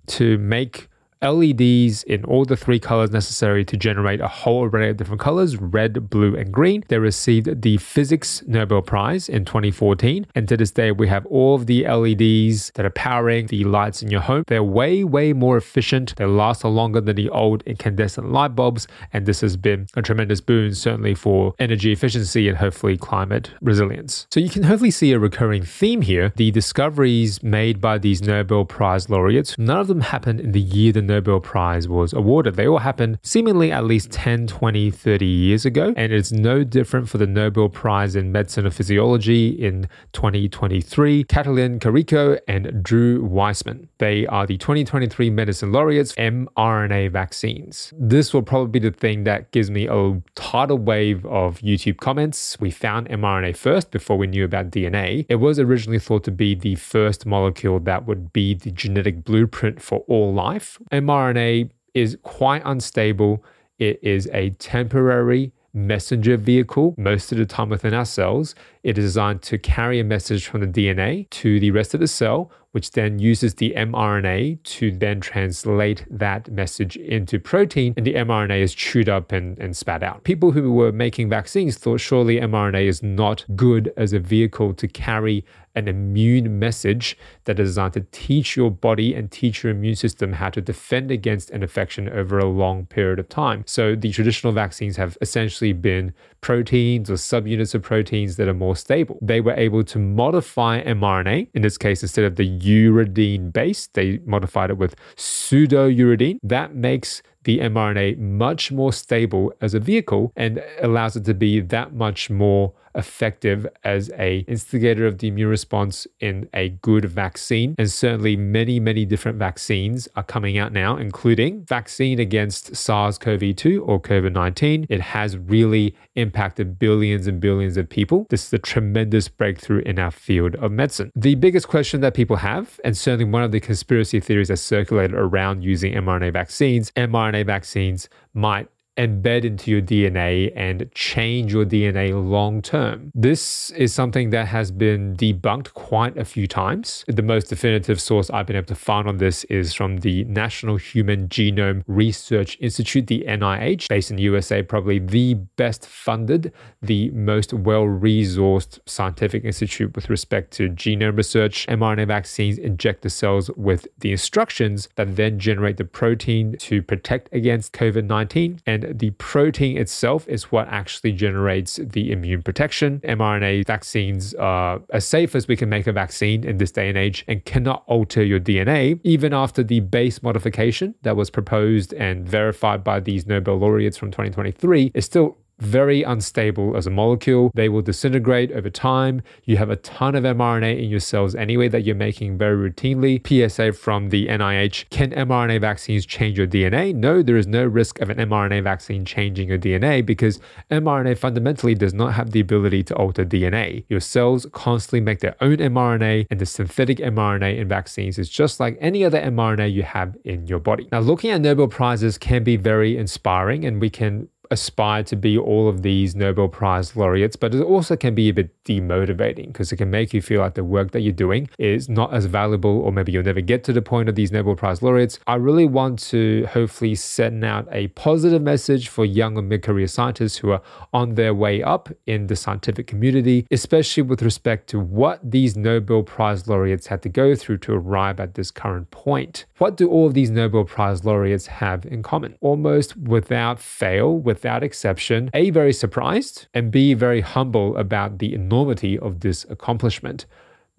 to 0.07 0.39
make 0.39 0.89
LEDs 1.23 2.03
in 2.05 2.25
all 2.25 2.45
the 2.45 2.57
three 2.57 2.79
colors 2.79 3.11
necessary 3.11 3.65
to 3.65 3.77
generate 3.77 4.21
a 4.21 4.29
whole 4.29 4.65
array 4.65 4.91
of 4.91 4.97
different 4.97 5.21
colors 5.21 5.57
red, 5.57 6.09
blue, 6.11 6.37
and 6.37 6.53
green. 6.53 6.85
They 6.89 6.99
received 6.99 7.63
the 7.63 7.77
Physics 7.79 8.43
Nobel 8.47 8.83
Prize 8.83 9.29
in 9.29 9.45
2014. 9.45 10.27
And 10.35 10.49
to 10.49 10.57
this 10.57 10.71
day, 10.71 10.93
we 10.93 11.09
have 11.09 11.27
all 11.27 11.55
of 11.55 11.67
the 11.67 11.87
LEDs 11.87 12.71
that 12.75 12.87
are 12.87 12.91
powering 12.91 13.47
the 13.47 13.65
lights 13.65 14.03
in 14.03 14.11
your 14.11 14.21
home. 14.21 14.45
They're 14.47 14.63
way, 14.63 15.05
way 15.05 15.33
more 15.33 15.57
efficient. 15.57 16.15
They 16.17 16.25
last 16.25 16.65
longer 16.65 17.01
than 17.01 17.17
the 17.17 17.31
old 17.31 17.63
incandescent 17.63 18.31
light 18.31 18.55
bulbs. 18.55 18.87
And 19.13 19.27
this 19.27 19.41
has 19.41 19.57
been 19.57 19.87
a 19.95 20.03
tremendous 20.03 20.41
boon, 20.41 20.75
certainly 20.75 21.15
for 21.15 21.55
energy 21.59 21.93
efficiency 21.93 22.49
and 22.49 22.59
hopefully 22.59 22.97
climate 22.97 23.51
resilience. 23.61 24.27
So 24.31 24.41
you 24.41 24.51
can 24.51 24.65
hopefully 24.65 24.91
see 24.91 25.13
a 25.13 25.19
recurring 25.19 25.63
theme 25.63 26.03
here. 26.03 26.33
The 26.37 26.51
discoveries 26.51 27.43
made 27.43 27.81
by 27.81 27.99
these 27.99 28.23
Nobel 28.23 28.65
Prize 28.65 29.09
laureates, 29.09 29.57
none 29.59 29.79
of 29.79 29.89
them 29.89 30.01
happened 30.01 30.41
in 30.41 30.53
the 30.53 30.61
year 30.61 30.93
the 30.93 31.03
Nobel 31.09 31.41
Prize 31.41 31.89
was 31.89 32.13
awarded. 32.13 32.55
They 32.55 32.69
all 32.69 32.79
happened 32.79 33.19
seemingly 33.23 33.73
at 33.73 33.85
least 33.85 34.13
10, 34.13 34.47
20, 34.47 34.91
30 34.91 35.27
years 35.27 35.65
ago. 35.65 35.95
And 35.97 36.13
it's 36.13 36.31
no 36.31 36.63
different 36.63 37.09
for 37.09 37.19
the 37.19 37.27
Nobel 37.27 37.69
Prize 37.69 38.15
in 38.15 38.31
Medicine 38.31 38.67
or 38.67 38.71
Physiology 38.71 39.49
in 39.49 39.89
2023. 40.13 41.25
Katalin 41.25 41.81
Karikó 41.81 42.39
and 42.47 42.83
Drew 42.83 43.25
Weissman. 43.25 43.89
They 43.99 44.27
are 44.27 44.47
the 44.47 44.59
2023 44.59 45.31
medicine 45.31 45.73
laureates, 45.73 46.15
mRNA 46.15 47.11
vaccines. 47.11 47.93
This 47.99 48.35
will 48.35 48.43
probably 48.43 48.79
be 48.79 48.91
the 48.91 48.95
thing 48.95 49.25
that 49.25 49.51
gives 49.51 49.71
me 49.71 49.89
a 49.89 50.21
tidal 50.35 50.79
wave 50.79 51.25
of 51.27 51.59
YouTube 51.61 51.97
comments. 51.97 52.61
We 52.61 52.71
found 52.71 53.09
mRNA 53.09 53.57
first 53.57 53.91
before 53.91 54.19
we 54.19 54.27
knew 54.27 54.45
about 54.45 54.71
DNA. 54.71 55.25
It 55.29 55.37
was 55.37 55.59
originally 55.59 55.99
thought 55.99 56.25
to 56.25 56.31
be 56.31 56.55
the 56.55 56.75
first 56.75 57.25
molecule 57.25 57.81
that 57.81 58.07
would 58.07 58.33
be 58.33 58.55
the 58.55 58.71
genetic 58.71 59.25
blueprint 59.25 59.81
for 59.81 60.01
all 60.07 60.35
life 60.35 60.79
mRNA 61.01 61.71
is 61.95 62.19
quite 62.23 62.63
unstable. 62.65 63.45
It 63.79 63.99
is 64.03 64.29
a 64.33 64.51
temporary 64.51 65.53
messenger 65.75 66.37
vehicle 66.37 66.95
most 66.97 67.31
of 67.31 67.39
the 67.39 67.47
time 67.47 67.69
within 67.69 67.95
our 67.95 68.05
cells. 68.05 68.55
It 68.83 68.99
is 68.99 69.05
designed 69.07 69.43
to 69.43 69.59
carry 69.59 70.01
a 70.01 70.05
message 70.05 70.47
from 70.47 70.61
the 70.61 70.67
DNA 70.67 71.29
to 71.31 71.61
the 71.61 71.71
rest 71.71 71.95
of 71.95 72.01
the 72.01 72.09
cell 72.09 72.51
which 72.73 72.93
then 72.93 73.19
uses 73.19 73.55
the 73.55 73.73
mRNA 73.77 74.63
to 74.63 74.91
then 74.91 75.21
translate 75.21 76.05
that 76.11 76.51
message 76.51 76.97
into 76.97 77.41
protein, 77.41 77.95
and 77.97 78.07
the 78.07 78.15
mRNA 78.15 78.61
is 78.61 78.75
chewed 78.75 79.09
up 79.09 79.33
and, 79.33 79.59
and 79.59 79.77
spat 79.77 80.03
out. 80.03 80.25
People 80.25 80.53
who 80.53 80.73
were 80.73 80.93
making 80.93 81.29
vaccines 81.29 81.77
thought 81.77 82.01
surely 82.01 82.37
mRNA 82.37 82.87
is 82.87 83.03
not 83.03 83.45
good 83.57 83.93
as 83.97 84.13
a 84.13 84.19
vehicle 84.19 84.75
to 84.75 84.87
carry 84.87 85.45
an 85.79 85.89
immune 85.89 86.59
message 86.59 87.17
that 87.45 87.59
is 87.59 87.71
designed 87.71 87.95
to 87.95 88.07
teach 88.11 88.57
your 88.57 88.71
body 88.71 89.15
and 89.15 89.31
teach 89.31 89.63
your 89.63 89.71
immune 89.73 89.95
system 89.95 90.33
how 90.35 90.51
to 90.51 90.61
defend 90.61 91.11
against 91.11 91.51
an 91.51 91.63
infection 91.63 92.09
over 92.09 92.39
a 92.39 92.45
long 92.45 92.87
period 92.87 93.19
of 93.19 93.29
time. 93.29 93.63
So 93.67 93.95
the 93.95 94.11
traditional 94.13 94.53
vaccines 94.53 94.97
have 94.97 95.17
essentially 95.21 95.73
been 95.73 96.13
proteins 96.41 97.11
or 97.11 97.15
subunits 97.15 97.75
of 97.75 97.83
proteins 97.83 98.37
that 98.37 98.49
are 98.49 98.55
more 98.55 98.77
stable. 98.77 99.19
They 99.23 99.41
were 99.41 99.55
able 99.55 99.85
to 99.85 99.99
modify 99.99 100.83
mRNA. 100.83 101.49
In 101.55 101.63
this 101.63 101.79
case, 101.79 102.03
instead 102.03 102.25
of 102.25 102.37
the 102.37 102.59
uridine 102.61 103.53
base, 103.53 103.87
they 103.89 104.19
modified 104.25 104.71
it 104.71 104.79
with 104.79 104.97
pseudouridine. 105.17 106.39
That 106.43 106.75
makes 106.75 107.23
the 107.45 107.61
mRNA 107.61 108.19
much 108.19 108.71
more 108.71 108.93
stable 108.93 109.53
as 109.61 109.73
a 109.73 109.81
vehicle 109.81 110.33
and 110.37 110.63
allows 110.83 111.17
it 111.17 111.25
to 111.25 111.35
be 111.35 111.61
that 111.61 111.95
much 111.95 112.29
more 112.29 112.75
effective 112.99 113.67
as 113.85 114.11
a 114.19 114.39
instigator 114.49 115.07
of 115.07 115.19
the 115.19 115.29
immune 115.29 115.49
response 115.49 116.07
in 116.21 116.49
a 116.53 116.69
good 116.69 117.07
vaccine. 117.07 117.75
And 117.79 117.91
certainly 117.91 118.37
many, 118.37 118.81
many 118.81 119.05
different 119.05 119.39
vaccines 119.39 120.09
are 120.17 120.23
coming 120.23 120.59
out 120.59 120.73
now, 120.73 120.97
including 120.97 121.65
vaccine 121.65 122.19
against 122.19 122.77
SARS-CoV-2 122.77 123.81
or 123.87 124.01
COVID-19. 124.01 124.87
It 124.91 125.01
has 125.01 125.39
really 125.39 125.95
impacted 126.17 126.79
billions 126.79 127.27
and 127.27 127.41
billions 127.41 127.77
of 127.77 127.89
people. 127.89 128.27
This 128.29 128.47
is 128.47 128.53
a 128.53 128.59
tremendous 128.59 129.29
breakthrough 129.29 129.81
in 129.81 129.99
our 129.99 130.11
field 130.11 130.57
of 130.57 130.73
medicine. 130.73 131.13
The 131.15 131.37
biggest 131.37 131.69
question 131.69 132.01
that 132.01 132.15
people 132.15 132.37
have, 132.37 132.81
and 132.85 132.97
certainly 132.97 133.25
one 133.25 133.43
of 133.43 133.53
the 133.53 133.61
conspiracy 133.61 134.21
theories 134.21 134.49
that 134.49 134.59
circulated 134.59 135.15
around 135.15 135.63
using 135.63 135.95
mRNA 135.95 136.33
vaccines, 136.33 136.91
mRNA 136.93 137.47
vaccines 137.47 138.09
might 138.35 138.69
embed 138.99 139.45
into 139.45 139.71
your 139.71 139.81
DNA 139.81 140.53
and 140.57 140.91
change 140.95 141.53
your 141.53 141.65
DNA 141.65 142.13
long 142.13 142.61
term. 142.61 143.13
This 143.15 143.71
is 143.71 143.95
something 143.95 144.31
that 144.31 144.49
has 144.49 144.71
been 144.71 145.17
debunked 145.17 145.73
quite 145.75 146.19
a 146.19 146.25
few 146.25 146.47
times. 146.47 147.05
The 147.07 147.23
most 147.23 147.49
definitive 147.49 148.01
source 148.01 148.29
I've 148.31 148.47
been 148.47 148.57
able 148.57 148.67
to 148.67 148.75
find 148.75 149.09
on 149.09 149.19
this 149.19 149.45
is 149.45 149.73
from 149.73 149.99
the 149.99 150.25
National 150.25 150.77
Human 150.77 151.29
Genome 151.29 151.83
Research 151.87 152.59
Institute, 152.61 153.07
the 153.07 153.25
NIH, 153.29 153.89
based 153.89 154.11
in 154.11 154.17
the 154.17 154.23
USA, 154.25 154.63
probably 154.63 154.99
the 154.99 155.35
best 155.35 155.87
funded, 155.87 156.53
the 156.83 157.11
most 157.11 157.53
well 157.53 157.85
resourced 157.85 158.81
scientific 158.87 159.45
institute 159.45 159.95
with 159.95 160.11
respect 160.11 160.51
to 160.53 160.69
genome 160.71 161.17
research. 161.17 161.67
mRNA 161.69 162.09
vaccines 162.09 162.59
inject 162.59 163.03
the 163.03 163.11
cells 163.11 163.51
with 163.57 163.87
the 163.99 164.11
instructions 164.11 164.89
that 164.97 165.15
then 165.15 165.39
generate 165.39 165.77
the 165.77 165.85
protein 165.85 166.57
to 166.59 166.83
protect 166.83 167.33
against 167.33 167.73
COVID 167.73 168.05
19 168.05 168.61
the 168.93 169.11
protein 169.11 169.77
itself 169.77 170.27
is 170.29 170.45
what 170.53 170.69
actually 170.69 171.13
generates 171.13 171.77
the 171.77 172.13
immune 172.13 172.43
protection. 172.43 173.01
mRNA 173.01 173.67
vaccines 173.67 174.35
are 174.35 174.81
as 174.91 175.07
safe 175.07 175.35
as 175.35 175.49
we 175.49 175.57
can 175.57 175.69
make 175.69 175.87
a 175.87 175.93
vaccine 175.93 176.45
in 176.45 176.59
this 176.59 176.71
day 176.71 176.89
and 176.89 176.99
age 176.99 177.25
and 177.29 177.45
cannot 177.45 177.85
alter 177.87 178.23
your 178.23 178.41
DNA, 178.41 179.01
even 179.05 179.33
after 179.33 179.63
the 179.63 179.81
base 179.81 180.23
modification 180.23 180.95
that 181.03 181.17
was 181.17 181.31
proposed 181.31 181.93
and 181.95 182.29
verified 182.29 182.85
by 182.85 183.01
these 183.01 183.27
Nobel 183.27 183.57
laureates 183.57 183.97
from 183.97 184.11
2023 184.11 184.93
is 184.95 185.05
still 185.05 185.39
very 185.59 186.03
unstable 186.03 186.77
as 186.77 186.87
a 186.87 186.91
molecule. 186.91 187.51
They 187.55 187.69
will 187.69 187.83
disintegrate 187.83 188.53
over 188.53 188.71
time. 188.71 189.23
You 189.45 189.57
have 189.57 189.71
a 189.71 189.77
ton 189.77 190.15
of 190.15 190.25
mRNA 190.25 190.83
in 190.83 190.89
your 190.89 191.01
cells 191.01 191.35
anyway 191.35 191.69
that 191.69 191.85
you're 191.85 191.95
making 191.97 192.39
very 192.39 192.71
routinely. 192.71 193.19
PSA 193.27 193.73
from 193.73 194.11
the 194.11 194.27
NIH 194.29 194.89
Can 194.91 195.11
mRNA 195.11 195.61
vaccines 195.61 196.07
change 196.07 196.39
your 196.39 196.47
DNA? 196.47 196.95
No, 196.95 197.23
there 197.23 197.37
is 197.37 197.47
no 197.47 197.65
risk 197.65 198.01
of 198.01 198.11
an 198.11 198.19
mRNA 198.19 198.63
vaccine 198.63 199.05
changing 199.05 199.49
your 199.49 199.59
DNA 199.59 200.05
because 200.05 200.41
mRNA 200.71 201.19
fundamentally 201.19 201.75
does 201.75 201.95
not 201.95 202.15
have 202.15 202.31
the 202.31 202.41
ability 202.41 202.83
to 202.85 202.95
alter 202.95 203.25
DNA. 203.25 203.85
Your 203.89 204.01
cells 204.01 204.47
constantly 204.53 205.01
make 205.01 205.21
their 205.21 205.37
own 205.41 205.57
mRNA, 205.57 206.27
and 206.31 206.41
the 206.41 206.47
synthetic 206.47 206.99
mRNA 206.99 207.59
in 207.59 207.69
vaccines 207.69 208.19
is 208.19 208.29
just 208.29 208.61
like 208.61 208.77
any 208.81 209.05
other 209.05 209.21
mRNA 209.21 209.73
you 209.73 209.83
have 209.83 210.17
in 210.25 210.47
your 210.47 210.59
body. 210.59 210.89
Now, 210.93 211.01
looking 211.01 211.31
at 211.31 211.41
Nobel 211.41 211.69
Prizes 211.69 212.19
can 212.19 212.45
be 212.45 212.57
very 212.57 212.97
inspiring, 212.97 213.65
and 213.65 213.81
we 213.81 213.91
can 213.91 214.29
aspire 214.51 215.03
to 215.05 215.17
be 215.17 215.37
all 215.39 215.69
of 215.69 215.83
these 215.83 216.15
Nobel 216.15 216.49
Prize 216.49 216.97
laureates, 216.97 217.37
but 217.37 217.55
it 217.55 217.63
also 217.63 217.97
can 217.97 218.15
be 218.15 218.29
a 218.29 218.33
bit 218.33 218.51
demotivating 218.65 219.49
because 219.49 219.73
it 219.73 219.77
can 219.77 219.91
make 219.91 220.13
you 220.13 220.23
feel 220.23 220.41
like 220.41 220.55
the 220.55 220.65
work 220.65 220.91
that 220.93 221.01
you're 221.01 221.13
doing 221.13 221.49
is 221.59 221.89
not 221.89 222.13
as 222.13 222.27
valuable, 222.27 222.81
or 222.81 222.93
maybe 222.93 223.13
you'll 223.13 223.23
never 223.23 223.41
get 223.41 223.65
to 223.65 223.73
the 223.73 223.83
point 223.83 224.09
of 224.09 224.15
these 224.15 224.33
Nobel 224.33 224.57
Prize 224.57 224.83
laureates. 224.83 225.19
I 225.27 225.35
really 225.37 225.67
want 225.67 225.99
to 226.11 226.47
hopefully 226.53 226.95
send 226.95 227.45
out 227.45 227.69
a 227.73 227.89
positive 227.89 228.43
message 228.43 228.89
for 228.89 229.05
young 229.05 229.37
and 229.39 229.49
mid 229.49 229.63
career 229.63 229.87
scientists 229.87 230.37
who 230.37 230.51
are 230.51 230.63
on 230.93 231.15
their 231.15 231.35
way 231.35 231.63
up 231.63 231.89
in 232.07 232.27
the 232.27 232.37
scientific 232.37 232.87
community, 232.87 233.47
especially 233.51 234.03
with 234.03 234.23
respect 234.23 234.69
to 234.71 234.81
what 234.81 235.19
these 235.29 235.57
Nobel 235.57 236.03
Prize 236.03 236.47
laureates 236.49 236.87
had 236.87 237.03
to 237.03 237.09
go 237.09 237.35
through 237.35 237.59
to 237.59 237.73
arrive 237.75 238.21
at 238.21 238.35
this 238.35 238.51
current 238.51 238.91
point. 238.91 239.47
What 239.59 239.77
do 239.77 239.89
all 239.89 240.07
of 240.07 240.15
these 240.15 240.31
Nobel 240.31 240.65
Prize 240.65 241.05
laureates 241.05 241.47
have 241.47 241.85
in 241.85 242.03
common? 242.03 242.37
Almost 242.41 242.97
without 242.97 243.59
fail, 243.59 244.17
with 244.17 244.38
without 244.39 244.63
exception, 244.63 245.29
A, 245.35 245.51
very 245.51 245.73
surprised, 245.73 246.47
and 246.55 246.71
B, 246.71 246.95
very 246.95 247.23
humble 247.23 247.77
about 247.77 248.19
the 248.19 248.33
enormity 248.35 248.97
of 248.97 249.19
this 249.19 249.45
accomplishment. 249.51 250.27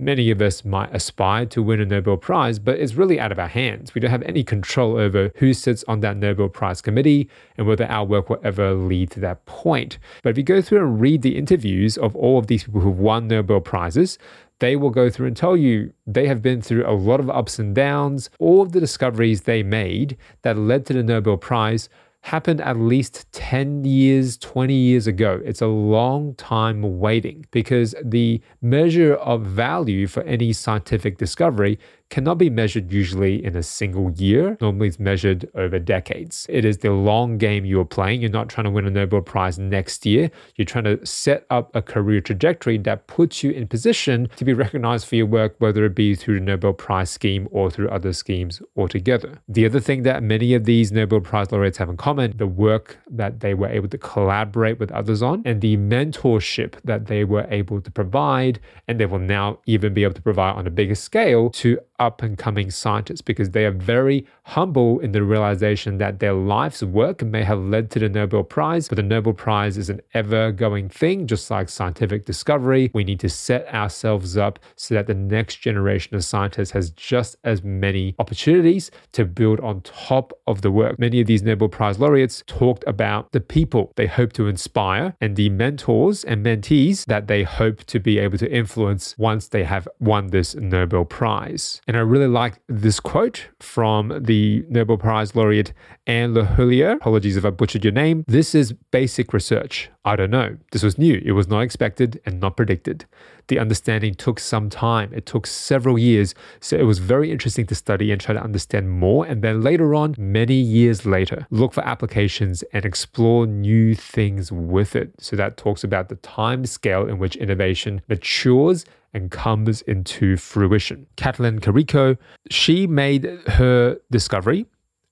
Many 0.01 0.31
of 0.31 0.41
us 0.41 0.63
might 0.63 0.95
aspire 0.95 1.45
to 1.47 1.61
win 1.61 1.81
a 1.81 1.85
Nobel 1.85 2.15
Prize, 2.15 2.57
but 2.57 2.79
it's 2.79 2.93
really 2.93 3.19
out 3.19 3.33
of 3.33 3.37
our 3.37 3.49
hands. 3.49 3.93
We 3.93 3.99
don't 3.99 4.11
have 4.11 4.21
any 4.21 4.45
control 4.45 4.95
over 4.95 5.29
who 5.35 5.53
sits 5.53 5.83
on 5.89 5.99
that 5.99 6.15
Nobel 6.15 6.47
Prize 6.47 6.81
committee 6.81 7.29
and 7.57 7.67
whether 7.67 7.83
our 7.83 8.05
work 8.05 8.29
will 8.29 8.39
ever 8.45 8.73
lead 8.73 9.11
to 9.11 9.19
that 9.19 9.45
point. 9.45 9.99
But 10.23 10.29
if 10.29 10.37
you 10.37 10.43
go 10.43 10.61
through 10.61 10.79
and 10.79 11.01
read 11.01 11.21
the 11.21 11.37
interviews 11.37 11.97
of 11.97 12.15
all 12.15 12.39
of 12.39 12.47
these 12.47 12.63
people 12.63 12.79
who've 12.79 12.97
won 12.97 13.27
Nobel 13.27 13.59
Prizes, 13.59 14.17
they 14.59 14.77
will 14.77 14.89
go 14.89 15.09
through 15.09 15.27
and 15.27 15.35
tell 15.35 15.57
you 15.57 15.91
they 16.07 16.27
have 16.27 16.41
been 16.41 16.61
through 16.61 16.87
a 16.87 16.95
lot 16.95 17.19
of 17.19 17.29
ups 17.29 17.59
and 17.59 17.75
downs. 17.75 18.29
All 18.39 18.61
of 18.61 18.71
the 18.71 18.79
discoveries 18.79 19.41
they 19.41 19.63
made 19.63 20.15
that 20.43 20.57
led 20.57 20.85
to 20.85 20.93
the 20.93 21.03
Nobel 21.03 21.35
Prize 21.35 21.89
happened 22.21 22.61
at 22.61 22.77
least 22.77 23.31
10 23.31 23.85
years, 23.85 24.37
20 24.37 24.73
years 24.73 25.07
ago. 25.07 25.41
It's 25.43 25.61
a 25.61 25.67
long 25.67 26.35
time 26.35 26.99
waiting 26.99 27.45
because 27.51 27.95
the 28.03 28.41
measure 28.61 29.15
of 29.15 29.43
value 29.43 30.07
for 30.07 30.23
any 30.23 30.53
scientific 30.53 31.17
discovery 31.17 31.79
cannot 32.09 32.37
be 32.37 32.49
measured 32.49 32.91
usually 32.91 33.43
in 33.43 33.55
a 33.55 33.63
single 33.63 34.11
year. 34.11 34.57
Normally, 34.61 34.87
it's 34.87 34.99
measured 34.99 35.49
over 35.55 35.79
decades. 35.79 36.45
It 36.49 36.65
is 36.65 36.79
the 36.79 36.91
long 36.91 37.37
game 37.37 37.65
you're 37.65 37.85
playing. 37.85 38.21
You're 38.21 38.31
not 38.31 38.49
trying 38.49 38.65
to 38.65 38.71
win 38.71 38.85
a 38.85 38.89
Nobel 38.89 39.21
Prize 39.21 39.59
next 39.59 40.05
year. 40.05 40.31
You're 40.55 40.65
trying 40.65 40.85
to 40.85 41.05
set 41.05 41.45
up 41.49 41.75
a 41.75 41.81
career 41.81 42.21
trajectory 42.21 42.77
that 42.79 43.07
puts 43.07 43.43
you 43.43 43.51
in 43.51 43.67
position 43.67 44.29
to 44.35 44.45
be 44.45 44.53
recognized 44.53 45.07
for 45.07 45.15
your 45.15 45.27
work, 45.27 45.55
whether 45.59 45.85
it 45.85 45.95
be 45.95 46.15
through 46.15 46.39
the 46.39 46.45
Nobel 46.45 46.73
Prize 46.73 47.09
scheme 47.09 47.47
or 47.51 47.69
through 47.69 47.89
other 47.89 48.13
schemes 48.13 48.61
altogether. 48.75 49.39
The 49.47 49.65
other 49.65 49.79
thing 49.79 50.03
that 50.03 50.23
many 50.23 50.53
of 50.53 50.65
these 50.65 50.91
Nobel 50.91 51.21
Prize 51.21 51.51
laureates 51.51 51.77
have 51.77 51.89
in 51.89 51.97
common 51.97 52.35
the 52.37 52.47
work 52.47 52.97
that 53.09 53.39
they 53.39 53.53
were 53.53 53.69
able 53.69 53.89
to 53.89 53.97
collaborate 53.97 54.79
with 54.79 54.91
others 54.91 55.21
on 55.21 55.43
and 55.45 55.61
the 55.61 55.77
mentorship 55.77 56.73
that 56.83 57.05
they 57.05 57.23
were 57.23 57.45
able 57.49 57.81
to 57.81 57.91
provide, 57.91 58.59
and 58.87 58.99
they 58.99 59.05
will 59.05 59.19
now 59.19 59.59
even 59.65 59.93
be 59.93 60.03
able 60.03 60.13
to 60.13 60.21
provide 60.21 60.55
on 60.55 60.65
a 60.65 60.71
bigger 60.71 60.95
scale 60.95 61.49
to 61.49 61.79
up 61.99 62.21
and 62.21 62.37
coming 62.37 62.71
scientists 62.71 63.21
because 63.21 63.51
they 63.51 63.65
are 63.65 63.71
very 63.71 64.25
humble 64.43 64.99
in 64.99 65.11
the 65.11 65.23
realization 65.23 65.97
that 65.97 66.19
their 66.19 66.33
life's 66.33 66.81
work 66.81 67.23
may 67.23 67.43
have 67.43 67.59
led 67.59 67.91
to 67.91 67.99
the 67.99 68.09
Nobel 68.09 68.43
Prize, 68.43 68.87
but 68.87 68.95
the 68.95 69.03
Nobel 69.03 69.33
Prize 69.33 69.77
is 69.77 69.89
an 69.89 70.01
ever 70.13 70.51
going 70.51 70.89
thing, 70.89 71.27
just 71.27 71.51
like 71.51 71.69
scientific 71.69 72.25
discovery. 72.25 72.89
We 72.93 73.03
need 73.03 73.19
to 73.19 73.29
set 73.29 73.67
ourselves 73.73 74.37
up 74.37 74.59
so 74.75 74.95
that 74.95 75.07
the 75.07 75.13
next 75.13 75.57
generation 75.57 76.15
of 76.15 76.23
scientists 76.23 76.71
has 76.71 76.89
just 76.91 77.35
as 77.43 77.63
many 77.63 78.15
opportunities 78.19 78.91
to 79.13 79.25
build 79.25 79.59
on 79.59 79.81
top 79.81 80.33
of 80.47 80.61
the 80.61 80.71
work. 80.71 80.97
Many 80.97 81.21
of 81.21 81.27
these 81.27 81.43
Nobel 81.43 81.69
Prize 81.69 81.99
laureates 81.99 82.43
talked 82.47 82.83
about 82.87 83.31
the 83.31 83.41
people 83.41 83.91
they 83.95 84.07
hope 84.07 84.33
to 84.33 84.47
inspire 84.47 85.15
and 85.21 85.35
the 85.35 85.49
mentors 85.49 86.23
and 86.23 86.45
mentees 86.45 87.05
that 87.05 87.27
they 87.27 87.43
hope 87.43 87.83
to 87.85 87.99
be 87.99 88.19
able 88.19 88.37
to 88.37 88.51
influence 88.51 89.15
once 89.17 89.47
they 89.47 89.63
have 89.63 89.87
won 89.99 90.27
this 90.27 90.55
Nobel 90.55 91.05
Prize. 91.05 91.81
And 91.89 91.97
I 91.97 92.01
really 92.01 92.27
like 92.27 92.59
this 92.67 92.99
quote 92.99 93.47
from 93.59 94.13
the 94.21 94.63
Nobel 94.69 94.95
Prize 94.95 95.35
laureate 95.35 95.73
Anne 96.05 96.35
Le. 96.35 96.91
Apologies 96.91 97.35
if 97.35 97.43
I 97.43 97.49
butchered 97.49 97.83
your 97.83 97.93
name. 97.93 98.23
This 98.27 98.53
is 98.53 98.73
basic 98.91 99.33
research. 99.33 99.89
I 100.05 100.15
don't 100.15 100.29
know. 100.29 100.55
This 100.71 100.83
was 100.83 100.99
new. 100.99 101.19
It 101.25 101.31
was 101.31 101.47
not 101.47 101.61
expected 101.61 102.21
and 102.27 102.39
not 102.39 102.57
predicted. 102.57 103.05
The 103.47 103.57
understanding 103.57 104.13
took 104.13 104.39
some 104.39 104.69
time. 104.69 105.11
It 105.15 105.25
took 105.25 105.47
several 105.47 105.97
years. 105.97 106.35
So 106.59 106.77
it 106.77 106.83
was 106.83 106.99
very 106.99 107.31
interesting 107.31 107.65
to 107.65 107.73
study 107.73 108.11
and 108.11 108.21
try 108.21 108.35
to 108.35 108.43
understand 108.43 108.91
more. 108.91 109.25
And 109.25 109.41
then 109.41 109.61
later 109.61 109.95
on, 109.95 110.13
many 110.15 110.53
years 110.53 111.07
later, 111.07 111.47
look 111.49 111.73
for 111.73 111.83
applications 111.83 112.61
and 112.71 112.85
explore 112.85 113.47
new 113.47 113.95
things 113.95 114.51
with 114.51 114.95
it. 114.95 115.15
So 115.17 115.35
that 115.37 115.57
talks 115.57 115.83
about 115.83 116.09
the 116.09 116.17
time 116.17 116.67
scale 116.67 117.07
in 117.07 117.17
which 117.17 117.35
innovation 117.35 118.03
matures 118.07 118.85
and 119.13 119.31
comes 119.31 119.81
into 119.83 120.37
fruition. 120.37 121.07
Katalin 121.17 121.59
Karikó, 121.59 122.17
she 122.49 122.87
made 122.87 123.25
her 123.47 123.97
discovery 124.11 124.65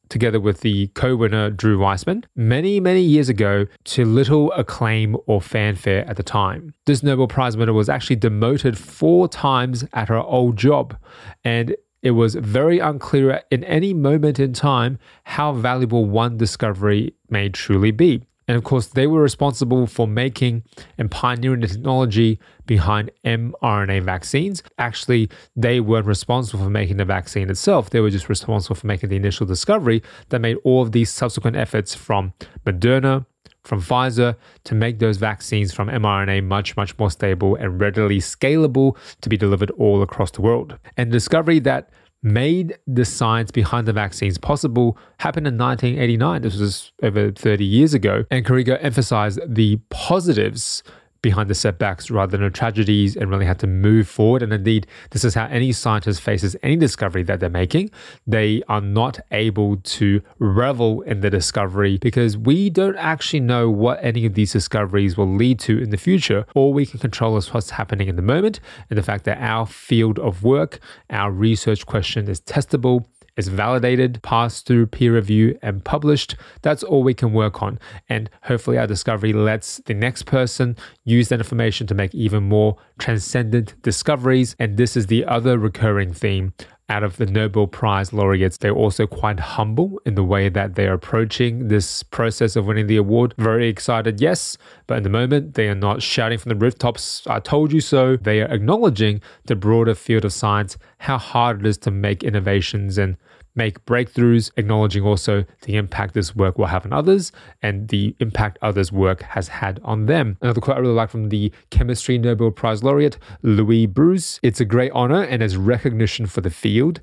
together 0.10 0.39
with 0.39 0.62
the 0.62 0.88
co 0.88 1.16
winner 1.16 1.50
Drew 1.50 1.80
Weissman, 1.80 2.25
many, 2.36 2.80
many 2.80 3.01
years 3.01 3.30
ago 3.30 3.66
to 3.86 4.06
little 4.06 4.51
acclaim 4.54 5.18
or 5.25 5.42
fanfare 5.42 6.06
at 6.08 6.18
the 6.18 6.24
time. 6.24 6.74
This 6.86 7.04
Nobel 7.04 7.27
Prize 7.27 7.58
winner 7.58 7.74
was 7.74 7.89
actually 7.89 8.16
demoted 8.18 8.77
four 8.77 9.27
times 9.27 9.86
at 9.94 10.10
her 10.10 10.20
old 10.20 10.58
job, 10.58 10.98
and 11.44 11.75
it 12.01 12.12
was 12.12 12.36
very 12.36 12.80
unclear 12.80 13.42
in 13.51 13.63
any 13.63 13.94
moment 13.94 14.39
in 14.39 14.54
time 14.54 15.00
how 15.24 15.51
valuable 15.54 16.06
one 16.06 16.38
discovery 16.38 17.13
may 17.30 17.50
truly 17.50 17.92
be. 17.92 18.24
And 18.48 18.56
of 18.56 18.63
course, 18.63 18.88
they 18.88 19.08
were 19.08 19.22
responsible 19.22 19.88
for 19.88 20.08
making 20.08 20.63
and 20.98 21.12
pioneering 21.12 21.60
the 21.60 21.68
technology 21.68 22.39
behind 22.66 23.12
mRNA 23.25 24.04
vaccines. 24.04 24.63
Actually, 24.77 25.30
they 25.56 25.80
weren't 25.80 26.06
responsible 26.06 26.63
for 26.63 26.70
making 26.70 26.98
the 26.98 27.06
vaccine 27.06 27.50
itself. 27.50 27.89
They 27.89 28.00
were 28.00 28.10
just 28.10 28.30
responsible 28.30 28.75
for 28.75 28.88
making 28.88 29.10
the 29.10 29.18
initial 29.18 29.46
discovery 29.46 30.01
that 30.30 30.39
made 30.39 30.58
all 30.63 30.82
of 30.82 30.94
these 30.94 31.10
subsequent 31.10 31.58
efforts 31.58 31.94
from 31.94 32.34
Moderna, 32.66 33.25
from 33.63 33.82
Pfizer 33.82 34.38
to 34.63 34.75
make 34.75 35.00
those 35.00 35.18
vaccines 35.18 35.74
from 35.74 35.89
mRNA 35.89 36.46
much, 36.46 36.77
much 36.77 36.98
more 36.98 37.12
stable 37.12 37.56
and 37.56 37.82
readily 37.82 38.20
scalable 38.20 38.96
to 39.20 39.27
be 39.27 39.36
delivered 39.36 39.72
all 39.72 40.01
across 40.01 40.32
the 40.32 40.42
world. 40.42 40.77
And 40.96 41.12
the 41.12 41.16
discovery 41.16 41.60
that 41.60 41.89
made 42.24 42.77
the 42.88 43.05
science 43.05 43.51
behind 43.51 43.88
the 43.88 43.93
vaccines 43.93 44.38
possible 44.38 44.97
happened 45.19 45.47
in 45.47 45.57
1989. 45.57 46.41
This 46.41 46.57
was 46.57 46.91
over 47.03 47.31
30 47.31 47.63
years 47.63 47.93
ago. 47.93 48.25
And 48.31 48.45
Karikó 48.45 48.77
emphasized 48.81 49.39
the 49.47 49.77
positives 49.89 50.83
behind 51.21 51.50
the 51.50 51.55
setbacks 51.55 52.09
rather 52.09 52.38
than 52.38 52.51
tragedies 52.51 53.15
and 53.15 53.29
really 53.29 53.45
had 53.45 53.59
to 53.59 53.67
move 53.67 54.07
forward. 54.07 54.41
And 54.43 54.53
indeed, 54.53 54.88
this 55.12 55.24
is 55.24 55.33
how 55.33 55.45
any 55.45 55.71
scientist 55.71 56.21
faces 56.21 56.55
any 56.63 56.75
discovery 56.75 57.24
that 57.24 57.39
they're 57.39 57.50
making. 57.50 57.91
They 58.25 58.63
are 58.67 58.81
not 58.81 59.19
able 59.31 59.77
to 59.77 60.21
revel 60.39 61.01
in 61.01 61.21
the 61.21 61.29
discovery 61.29 61.97
because 61.97 62.38
we 62.38 62.69
don't 62.69 62.97
actually 62.97 63.41
know 63.41 63.69
what 63.69 64.00
any 64.03 64.25
of 64.25 64.33
these 64.33 64.53
discoveries 64.53 65.17
will 65.17 65.33
lead 65.33 65.59
to 65.59 65.77
in 65.79 65.89
the 65.89 65.97
future. 65.97 66.45
All 66.55 66.74
we 66.74 66.86
can 66.86 67.00
control 67.00 67.38
is 67.38 67.53
what's 67.53 67.71
happening 67.71 68.07
in 68.07 68.15
the 68.15 68.21
moment 68.21 68.59
and 68.89 68.97
the 68.97 69.03
fact 69.03 69.25
that 69.25 69.38
our 69.39 69.65
field 69.65 70.19
of 70.19 70.43
work, 70.43 70.79
our 71.09 71.31
research 71.31 71.86
question 71.86 72.27
is 72.27 72.41
testable 72.41 73.05
is 73.38 73.48
validated, 73.48 74.22
passed 74.24 74.65
through 74.65 74.88
peer 74.88 75.13
review, 75.15 75.58
and 75.62 75.84
published, 75.86 76.36
that's 76.62 76.84
all 76.84 77.03
we 77.03 77.13
can 77.13 77.32
work 77.32 77.62
on. 77.62 77.79
And 78.10 78.29
hopefully, 78.44 78.77
our 78.77 78.88
discovery 78.88 79.32
lets 79.32 79.77
the 79.86 79.94
next 79.94 80.24
person 80.24 80.75
use 81.06 81.29
that 81.29 81.39
information 81.39 81.88
to 81.88 81.96
make 81.96 82.13
even 82.13 82.44
more 82.44 82.77
transcendent 82.98 83.82
discoveries. 83.82 84.56
And 84.60 84.77
this 84.77 84.98
is 84.98 85.08
the 85.08 85.24
other 85.25 85.58
recurring 85.58 86.13
theme 86.13 86.53
out 86.89 87.03
of 87.03 87.17
the 87.17 87.25
Nobel 87.25 87.67
Prize 87.67 88.13
laureates, 88.13 88.58
they're 88.58 88.72
also 88.72 89.06
quite 89.06 89.39
humble 89.39 90.00
in 90.06 90.15
the 90.15 90.24
way 90.24 90.48
that 90.48 90.75
they're 90.75 90.94
approaching 90.94 91.67
this 91.67 92.01
process 92.03 92.56
of 92.56 92.65
winning 92.65 92.88
the 92.88 92.96
award. 92.96 93.34
Very 93.38 93.67
excited, 93.67 94.22
yes, 94.22 94.58
but 94.88 94.98
in 94.98 95.03
the 95.03 95.10
moment, 95.10 95.56
they 95.56 95.67
are 95.67 95.75
not 95.75 96.01
shouting 96.01 96.38
from 96.38 96.50
the 96.50 96.56
rooftops, 96.56 97.24
I 97.27 97.39
told 97.39 97.74
you 97.74 97.82
so. 97.82 98.15
They 98.15 98.41
are 98.41 98.53
acknowledging 98.53 99.22
the 99.46 99.56
broader 99.56 99.96
field 99.96 100.24
of 100.24 100.32
science, 100.32 100.77
how 101.00 101.17
hard 101.17 101.60
it 101.60 101.67
is 101.67 101.77
to 101.79 101.91
make 101.91 102.24
innovations 102.24 102.98
and 102.98 103.17
make 103.58 103.84
breakthroughs, 103.86 104.52
acknowledging 104.58 105.04
also 105.04 105.44
the 105.64 105.76
impact 105.76 106.14
this 106.14 106.36
work 106.36 106.58
will 106.58 106.68
have 106.68 106.86
on 106.86 106.94
others 106.94 107.32
and 107.62 107.88
the 107.90 108.16
impact 108.20 108.58
others' 108.62 108.92
work 108.92 109.22
has 109.24 109.48
had 109.48 109.80
on 109.84 110.06
them. 110.06 110.38
Another 110.42 110.62
quote 110.62 110.78
I 110.78 110.80
really 110.80 110.94
like 110.94 111.10
from 111.10 111.30
the 111.30 111.52
Chemistry 111.70 112.18
Nobel 112.18 112.52
Prize 112.52 112.84
laureate, 112.84 113.18
Louis 113.42 113.88
Brus 113.88 114.40
It's 114.44 114.62
a 114.62 114.66
great 114.66 114.92
honor 114.94 115.24
and 115.24 115.42
as 115.42 115.58
recognition 115.58 116.28
for 116.28 116.42
the 116.42 116.50
field. 116.50 117.02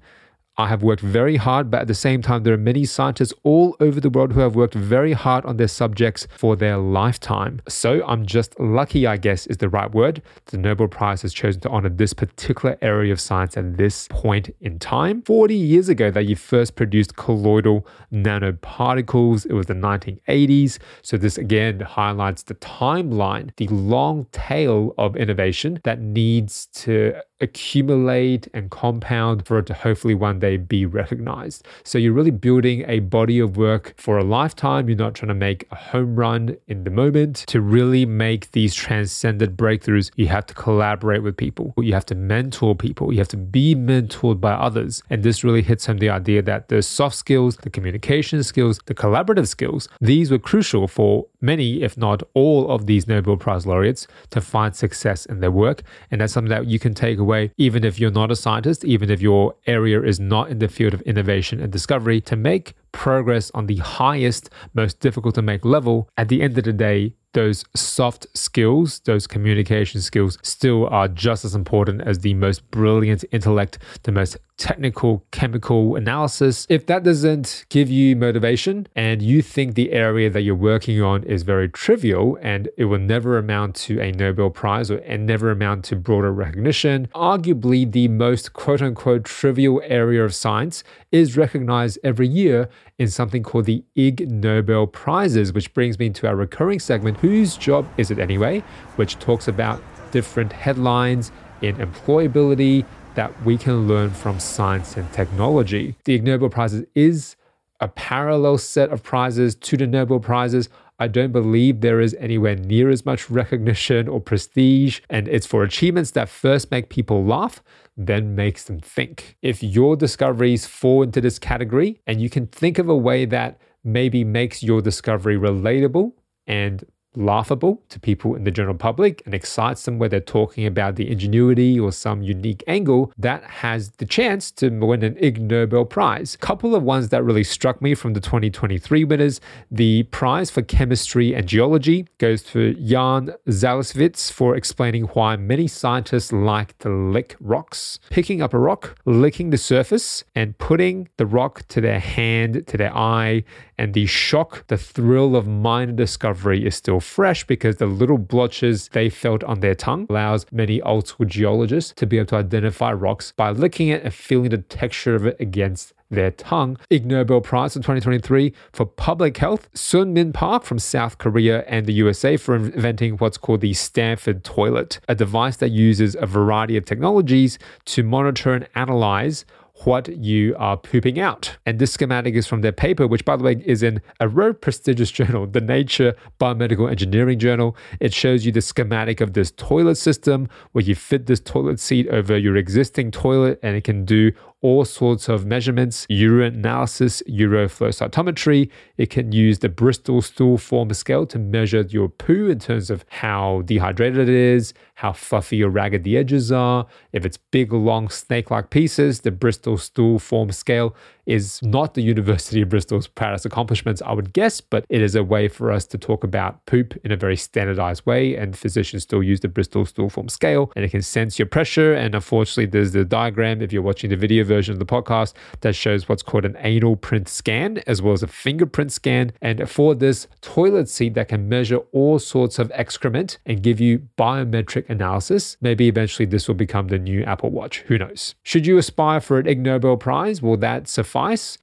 I 0.57 0.69
have 0.69 0.85
worked 0.85 1.03
very 1.03 1.37
hard, 1.37 1.69
but 1.69 1.81
at 1.81 1.89
the 1.89 1.95
same 1.95 2.23
time, 2.23 2.45
there 2.45 2.55
are 2.55 2.59
many 2.59 2.85
scientists 2.85 3.35
all 3.43 3.77
over 3.81 4.01
the 4.01 4.11
world 4.11 4.33
who 4.33 4.41
have 4.41 4.55
worked 4.55 4.75
very 4.75 5.13
hard 5.13 5.45
on 5.47 5.57
their 5.57 5.69
subjects 5.69 6.29
for 6.39 6.55
their 6.55 6.79
lifetime. 6.79 7.61
So 7.69 8.07
I'm 8.07 8.25
just 8.25 8.59
lucky, 8.61 9.05
I 9.05 9.17
guess, 9.17 9.49
is 9.49 9.57
the 9.57 9.69
right 9.69 9.91
word. 9.91 10.23
The 10.47 10.59
Nobel 10.59 10.87
Prize 10.87 11.23
has 11.23 11.35
chosen 11.35 11.61
to 11.63 11.71
honor 11.71 11.89
this 11.89 12.13
particular 12.13 12.79
area 12.83 13.13
of 13.13 13.21
science 13.21 13.57
at 13.57 13.77
this 13.77 14.07
point 14.11 14.55
in 14.61 14.79
time. 14.79 15.23
40 15.23 15.57
years 15.57 15.89
ago, 15.89 16.13
that 16.13 16.27
you 16.27 16.37
first 16.37 16.77
produced 16.77 17.17
colloidal 17.17 17.85
nanoparticles. 18.13 19.47
It 19.47 19.55
was 19.55 19.67
the 19.67 19.75
1980s. 19.75 20.79
So 21.03 21.17
this 21.17 21.37
again 21.37 21.81
highlights 21.81 22.45
the 22.45 22.55
timeline, 22.55 23.51
the 23.57 23.67
long 23.69 24.27
tail 24.31 24.95
of 24.99 25.17
innovation 25.17 25.81
that 25.83 26.01
needs 26.01 26.67
to 26.75 27.17
accumulate 27.45 28.49
and 28.53 28.71
compound 28.71 29.47
for 29.47 29.59
it 29.59 29.67
to 29.67 29.75
hopefully 29.75 30.15
one 30.15 30.41
day 30.41 30.57
be 30.57 30.85
recognized. 30.85 31.65
So 31.85 31.99
you're 31.99 32.12
really 32.12 32.33
building 32.33 32.85
a 32.88 32.99
body 33.01 33.38
of 33.38 33.57
work 33.57 33.95
for 33.97 34.18
a 34.18 34.25
lifetime. 34.25 34.88
You're 34.88 34.99
not 34.99 35.14
trying 35.14 35.29
to 35.29 35.35
make 35.35 35.66
a 35.71 35.77
home 35.77 36.16
run 36.16 36.57
in 36.66 36.85
the 36.85 36.90
moment. 36.90 37.45
To 37.49 37.61
really 37.61 38.05
make 38.07 38.51
these 38.51 38.75
transcendent 38.75 39.57
breakthroughs, 39.57 40.11
you 40.16 40.27
have 40.27 40.47
to 40.47 40.55
collaborate 40.55 41.23
with 41.23 41.37
people. 41.37 41.73
You 41.79 41.95
have 41.95 42.07
to 42.07 42.14
mentor 42.14 42.75
people. 42.75 43.12
You 43.12 43.18
have 43.18 43.29
to 43.29 43.37
be 43.37 43.75
mentored 43.75 44.40
by 44.40 44.53
others. 44.53 45.03
And 45.11 45.23
this 45.23 45.45
really 45.45 45.62
hits 45.62 45.87
home 45.87 45.99
the 45.99 46.11
idea 46.11 46.42
that 46.42 46.68
the 46.68 46.83
soft 46.83 47.16
skills, 47.16 47.57
the 47.59 47.71
communication 47.71 48.42
skills, 48.42 48.81
the 48.87 48.95
collaborative 48.95 49.49
skills, 49.49 49.88
these 50.01 50.31
were 50.31 50.38
crucial 50.38 50.88
for 50.88 51.27
many, 51.40 51.83
if 51.83 51.97
not 51.97 52.23
all, 52.33 52.71
of 52.71 52.87
these 52.87 53.07
Nobel 53.07 53.37
Prize 53.37 53.66
laureates 53.66 54.07
to 54.31 54.40
find 54.40 54.75
success 54.75 55.27
in 55.27 55.40
their 55.40 55.51
work. 55.51 55.83
And 56.11 56.21
that's 56.21 56.33
something 56.33 56.51
that 56.51 56.66
you 56.66 56.79
can 56.79 56.95
take 56.95 57.18
away, 57.18 57.34
even 57.57 57.85
if 57.85 57.99
you're 57.99 58.11
not 58.11 58.31
a 58.31 58.37
scientist, 58.37 58.85
even 58.85 59.11
if 59.11 59.20
your 59.20 59.55
area 59.66 60.03
is 60.03 60.18
not 60.18 60.51
in 60.51 60.59
the 60.59 60.68
field 60.68 60.94
of 60.94 61.01
innovation 61.03 61.61
and 61.61 61.70
discovery, 61.73 62.20
to 62.23 62.37
make 62.37 62.75
progress 62.92 63.51
on 63.55 63.66
the 63.66 63.77
highest, 63.77 64.51
most 64.75 65.01
difficult 65.01 65.35
to 65.35 65.42
make 65.42 65.64
level. 65.64 66.09
At 66.16 66.29
the 66.29 66.42
end 66.42 66.57
of 66.59 66.64
the 66.64 66.73
day, 66.73 67.14
those 67.35 67.64
soft 67.75 68.27
skills, 68.35 69.01
those 69.01 69.27
communication 69.27 70.01
skills, 70.01 70.38
still 70.42 70.87
are 70.87 71.09
just 71.09 71.44
as 71.44 71.55
important 71.55 72.03
as 72.03 72.20
the 72.20 72.35
most 72.35 72.68
brilliant 72.70 73.25
intellect, 73.33 73.79
the 74.05 74.12
most 74.12 74.37
technical 74.57 75.25
chemical 75.31 75.97
analysis. 75.97 76.67
If 76.69 76.87
that 76.87 77.03
doesn't 77.03 77.67
give 77.69 77.90
you 77.90 78.17
motivation 78.17 78.87
and 78.95 79.21
you 79.21 79.43
think 79.43 79.75
the 79.75 79.93
area 79.93 80.31
that 80.31 80.43
you're 80.43 80.55
working 80.55 81.03
on 81.03 81.25
is 81.25 81.43
very 81.43 81.69
trivial 81.69 82.38
and 82.40 82.69
it 82.77 82.85
will 82.85 82.99
never 82.99 83.37
amount 83.37 83.75
to 83.77 84.01
a 84.01 84.12
Nobel 84.12 84.51
Prize 84.51 84.90
or 84.90 84.99
and 84.99 85.27
never 85.27 85.51
amount 85.51 85.85
to 85.87 85.97
broader 85.97 86.33
recognition, 86.33 87.09
arguably 87.14 87.90
the 87.90 88.09
most 88.09 88.53
quote 88.53 88.81
unquote 88.81 89.25
trivial 89.25 89.83
area 89.85 90.25
of 90.25 90.35
science 90.35 90.85
is 91.11 91.37
recognized 91.37 91.99
every 92.05 92.29
year 92.29 92.69
in 92.99 93.09
something 93.09 93.43
called 93.43 93.64
the 93.64 93.83
Ig 93.97 94.31
Nobel 94.31 94.87
Prizes, 94.87 95.53
which 95.53 95.73
brings 95.75 95.99
me 95.99 96.11
to 96.11 96.29
our 96.29 96.37
recurring 96.37 96.79
segment, 96.79 97.19
Whose 97.19 97.57
Job 97.57 97.88
Is 97.97 98.11
It 98.11 98.19
Anyway? 98.19 98.62
which 98.97 99.19
talks 99.19 99.49
about 99.49 99.83
different 100.12 100.53
headlines 100.53 101.33
in 101.62 101.77
employability 101.77 102.85
that 103.14 103.44
we 103.44 103.57
can 103.57 103.87
learn 103.87 104.11
from 104.11 104.38
science 104.40 104.96
and 104.96 105.11
technology. 105.12 105.96
The 106.05 106.14
Ig 106.14 106.24
Nobel 106.24 106.48
Prizes 106.48 106.85
is 106.94 107.37
a 107.81 107.88
parallel 107.88 108.59
set 108.59 108.90
of 108.90 109.03
prizes 109.03 109.55
to 109.57 109.77
the 109.77 109.87
Nobel 109.87 110.20
Prizes. 110.20 110.68
I 110.98 111.09
don't 111.09 111.33
believe 111.33 111.81
there 111.81 112.00
is 112.00 112.14
anywhere 112.20 112.55
near 112.55 112.88
as 112.88 113.05
much 113.05 113.29
recognition 113.29 114.09
or 114.09 114.20
prestige, 114.20 115.00
and 115.11 115.27
it's 115.29 115.46
for 115.46 115.62
achievements 115.64 116.12
that 116.12 116.29
first 116.29 116.70
make 116.70 116.88
people 116.88 117.24
laugh, 117.24 117.62
then 117.96 118.35
makes 118.35 118.64
them 118.64 118.81
think. 118.81 119.37
If 119.42 119.62
your 119.62 119.96
discoveries 119.96 120.66
fall 120.66 121.03
into 121.03 121.20
this 121.20 121.38
category 121.38 122.00
and 122.07 122.20
you 122.20 122.31
can 122.31 122.46
think 122.46 122.79
of 122.79 122.88
a 122.88 122.96
way 122.96 123.24
that 123.27 123.61
maybe 123.83 124.24
makes 124.24 124.62
your 124.62 124.81
discovery 124.81 125.37
relatable 125.37 126.12
and 126.46 126.85
laughable 127.16 127.83
to 127.88 128.00
people 128.00 128.35
in 128.35 128.44
the 128.44 128.50
general 128.50 128.77
public 128.77 129.22
and 129.24 129.35
excites 129.35 129.85
them 129.85 129.98
where 129.98 130.09
they're 130.09 130.20
talking 130.20 130.66
about 130.66 130.96
the 130.96 131.11
ingenuity 131.11 131.79
or 131.79 131.92
some 131.92 132.22
unique 132.22 132.62
angle 132.66 133.12
that 133.18 133.44
has 133.44 133.90
the 133.92 134.07
chance 134.07 134.50
to 134.50 134.70
win 134.70 135.03
an 135.03 135.16
Ig 135.18 135.40
Nobel 135.40 135.85
Prize. 135.85 136.37
Couple 136.37 136.74
of 136.74 136.83
ones 136.83 137.09
that 137.11 137.24
really 137.24 137.44
struck 137.44 137.81
me 137.81 137.94
from 137.94 138.14
the 138.14 138.20
2023 138.20 139.05
winners. 139.05 139.40
The 139.70 140.05
prize 140.05 140.50
for 140.50 140.62
chemistry 140.62 141.35
and 141.35 141.46
geology 141.46 142.07
goes 142.18 142.42
to 142.44 142.74
Jan 142.74 143.35
Zalasiewicz 143.48 144.33
for 144.33 144.57
explaining 144.57 145.05
why 145.05 145.37
many 145.37 145.66
scientists 145.66 146.33
like 146.33 146.77
to 146.79 146.88
lick 146.88 147.37
rocks. 147.40 147.98
Picking 148.11 148.42
up 148.42 148.55
a 148.55 148.59
rock, 148.59 148.98
licking 149.05 149.50
the 149.50 149.59
surface, 149.59 150.24
and 150.35 150.57
putting 150.59 151.09
the 151.16 151.27
rock 151.27 151.66
to 151.68 151.81
their 151.81 152.00
hand, 152.00 152.66
to 152.66 152.77
their 152.77 152.96
eye, 152.96 153.44
and 153.79 153.94
the 153.94 154.07
shock, 154.07 154.66
the 154.68 154.79
thrill 154.79 155.35
of 155.35 155.46
minor 155.46 155.92
discovery 155.92 156.64
is 156.64 156.77
still 156.77 157.00
fresh 157.05 157.45
because 157.45 157.77
the 157.77 157.87
little 157.87 158.19
blotches 158.19 158.88
they 158.88 159.09
felt 159.09 159.45
on 159.45 159.61
their 159.61 159.75
tongue 159.75 160.07
allows 160.09 160.47
many 160.51 160.81
old 160.83 161.07
school 161.07 161.27
geologists 161.27 161.93
to 161.97 162.07
be 162.07 162.19
able 162.19 162.27
to 162.27 162.37
identify 162.37 162.93
rocks 162.93 163.33
by 163.37 163.51
licking 163.51 163.88
it 163.88 164.03
and 164.03 164.12
feeling 164.12 164.51
the 164.51 164.59
texture 164.59 165.14
of 165.14 165.27
it 165.27 165.37
against 165.38 165.93
their 166.11 166.31
tongue. 166.31 166.79
Ig 166.90 167.07
Nobel 167.07 167.40
Prize 167.40 167.77
in 167.77 167.83
2023 167.83 168.53
for 168.73 168.87
Public 168.87 169.37
Health, 169.37 169.71
Seung-min 169.75 170.33
Park 170.33 170.64
from 170.64 170.79
South 170.79 171.19
Korea 171.19 171.64
and 171.67 171.87
the 171.87 171.93
USA 171.95 172.37
for 172.37 172.57
inventing 172.57 173.17
what's 173.17 173.38
called 173.38 173.61
the 173.61 173.75
Stanford 173.75 174.45
Toilet, 174.45 175.01
a 175.09 175.14
device 175.14 175.57
that 175.57 175.71
uses 175.71 176.17
a 176.17 176.27
variety 176.27 176.77
of 176.77 176.85
technologies 176.85 177.59
to 177.87 178.03
monitor 178.03 178.55
and 178.55 178.69
analyze 178.75 179.45
what 179.83 180.09
you 180.09 180.55
are 180.57 180.77
pooping 180.77 181.19
out. 181.19 181.57
And 181.67 181.79
this 181.79 181.93
schematic 181.93 182.35
is 182.35 182.47
from 182.47 182.61
their 182.61 182.73
paper, 182.73 183.07
which, 183.07 183.25
by 183.25 183.37
the 183.37 183.45
way, 183.45 183.63
is 183.65 183.83
in 183.83 184.01
a 184.21 184.29
very 184.29 184.55
prestigious 184.55 185.11
journal, 185.19 185.47
the 185.47 185.61
Nature 185.61 186.15
Biomedical 186.41 186.91
Engineering 186.91 187.39
Journal. 187.39 187.77
It 188.01 188.15
shows 188.15 188.47
you 188.47 188.53
the 188.53 188.63
schematic 188.63 189.21
of 189.21 189.33
this 189.33 189.51
toilet 189.51 189.97
system 189.97 190.49
where 190.73 190.85
you 190.85 190.95
fit 190.95 191.27
this 191.27 191.41
toilet 191.41 191.81
seat 191.81 192.09
over 192.09 192.39
your 192.39 192.57
existing 192.57 193.11
toilet 193.11 193.59
and 193.63 193.77
it 193.77 193.85
can 193.85 194.05
do 194.05 194.33
all 194.64 194.83
sorts 194.83 195.29
of 195.29 195.44
measurements, 195.44 196.07
urine 196.09 196.55
analysis, 196.55 197.22
uroflow 197.29 197.90
cytometry. 197.90 198.70
It 198.96 199.11
can 199.11 199.31
use 199.31 199.59
the 199.59 199.68
Bristol 199.68 200.22
stool 200.22 200.57
form 200.57 200.90
scale 200.94 201.27
to 201.27 201.38
measure 201.38 201.83
your 201.83 202.09
poo 202.09 202.48
in 202.48 202.61
terms 202.61 202.88
of 202.88 203.05
how 203.11 203.61
dehydrated 203.66 204.27
it 204.27 204.35
is, 204.35 204.72
how 204.94 205.12
fluffy 205.12 205.62
or 205.62 205.68
ragged 205.68 206.03
the 206.03 206.16
edges 206.16 206.50
are. 206.50 206.87
If 207.12 207.27
it's 207.27 207.37
big, 207.37 207.74
long, 207.74 208.09
snake 208.09 208.50
like 208.50 208.70
pieces, 208.70 209.20
the 209.20 209.31
Bristol 209.31 209.77
stool 209.77 210.18
form 210.18 210.50
scale 210.50 210.96
is 211.27 211.61
not 211.63 211.95
the 211.95 212.03
University 212.03 212.61
of 212.63 212.69
Bristol's 212.69 213.07
proudest 213.07 213.47
accomplishments, 213.47 214.03
I 214.03 214.13
would 214.13 214.33
guess, 214.33 214.61
but 214.61 214.85
it 214.89 215.01
is 215.01 215.15
a 215.15 215.25
way 215.25 215.49
for 215.49 215.73
us 215.73 215.87
to 215.87 215.99
talk 215.99 216.25
about 216.25 216.65
poop 216.67 216.95
in 217.05 217.13
a 217.13 217.17
very 217.17 217.37
standardized 217.37 218.05
way. 218.07 218.37
And 218.37 218.57
physicians 218.57 219.05
still 219.05 219.23
use 219.23 219.41
the 219.41 219.49
Bristol 219.49 219.87
stool 219.87 220.11
form 220.11 220.29
scale 220.29 220.73
and 220.77 220.85
it 220.85 220.91
can 220.91 221.03
sense 221.03 221.39
your 221.39 221.47
pressure. 221.47 221.95
And 221.95 222.15
unfortunately, 222.15 222.67
there's 222.67 222.93
the 222.93 223.05
diagram 223.05 223.63
if 223.63 223.73
you're 223.73 223.83
watching 223.83 224.11
the 224.11 224.17
video 224.17 224.45
version 224.45 224.73
of 224.73 224.79
the 224.79 224.87
podcast 224.87 225.35
that 225.61 225.75
shows 225.75 226.09
what's 226.09 226.23
called 226.23 226.45
an 226.45 226.57
anal 226.61 226.97
print 226.97 227.29
scan 227.29 227.83
as 227.87 228.03
well 228.03 228.13
as 228.13 228.23
a 228.23 228.29
fingerprint 228.29 228.93
scan. 228.93 229.33
And 229.41 229.69
for 229.69 229.95
this 229.95 230.27
toilet 230.41 230.89
seat 230.89 231.15
that 231.15 231.29
can 231.29 231.49
measure 231.49 231.79
all 231.93 232.19
sorts 232.19 232.59
of 232.59 232.71
excrement 232.75 233.39
and 233.47 233.63
give 233.63 233.81
you 233.81 234.03
biometric 234.19 234.89
analysis, 234.91 235.57
maybe 235.61 235.89
eventually 235.89 236.27
this 236.27 236.49
will 236.49 236.55
become 236.55 236.89
the 236.89 236.99
new 236.99 237.23
Apple 237.25 237.51
Watch. 237.51 237.81
Who 237.87 237.99
knows? 237.99 238.35
Should 238.43 238.67
you 238.67 238.79
aspire 238.79 239.21
for 239.21 239.39
an 239.39 239.47
Ig 239.47 239.61
Nobel 239.61 239.97
Prize? 239.97 240.43
Will 240.43 240.57
that 240.59 240.89
suffice? 240.89 241.13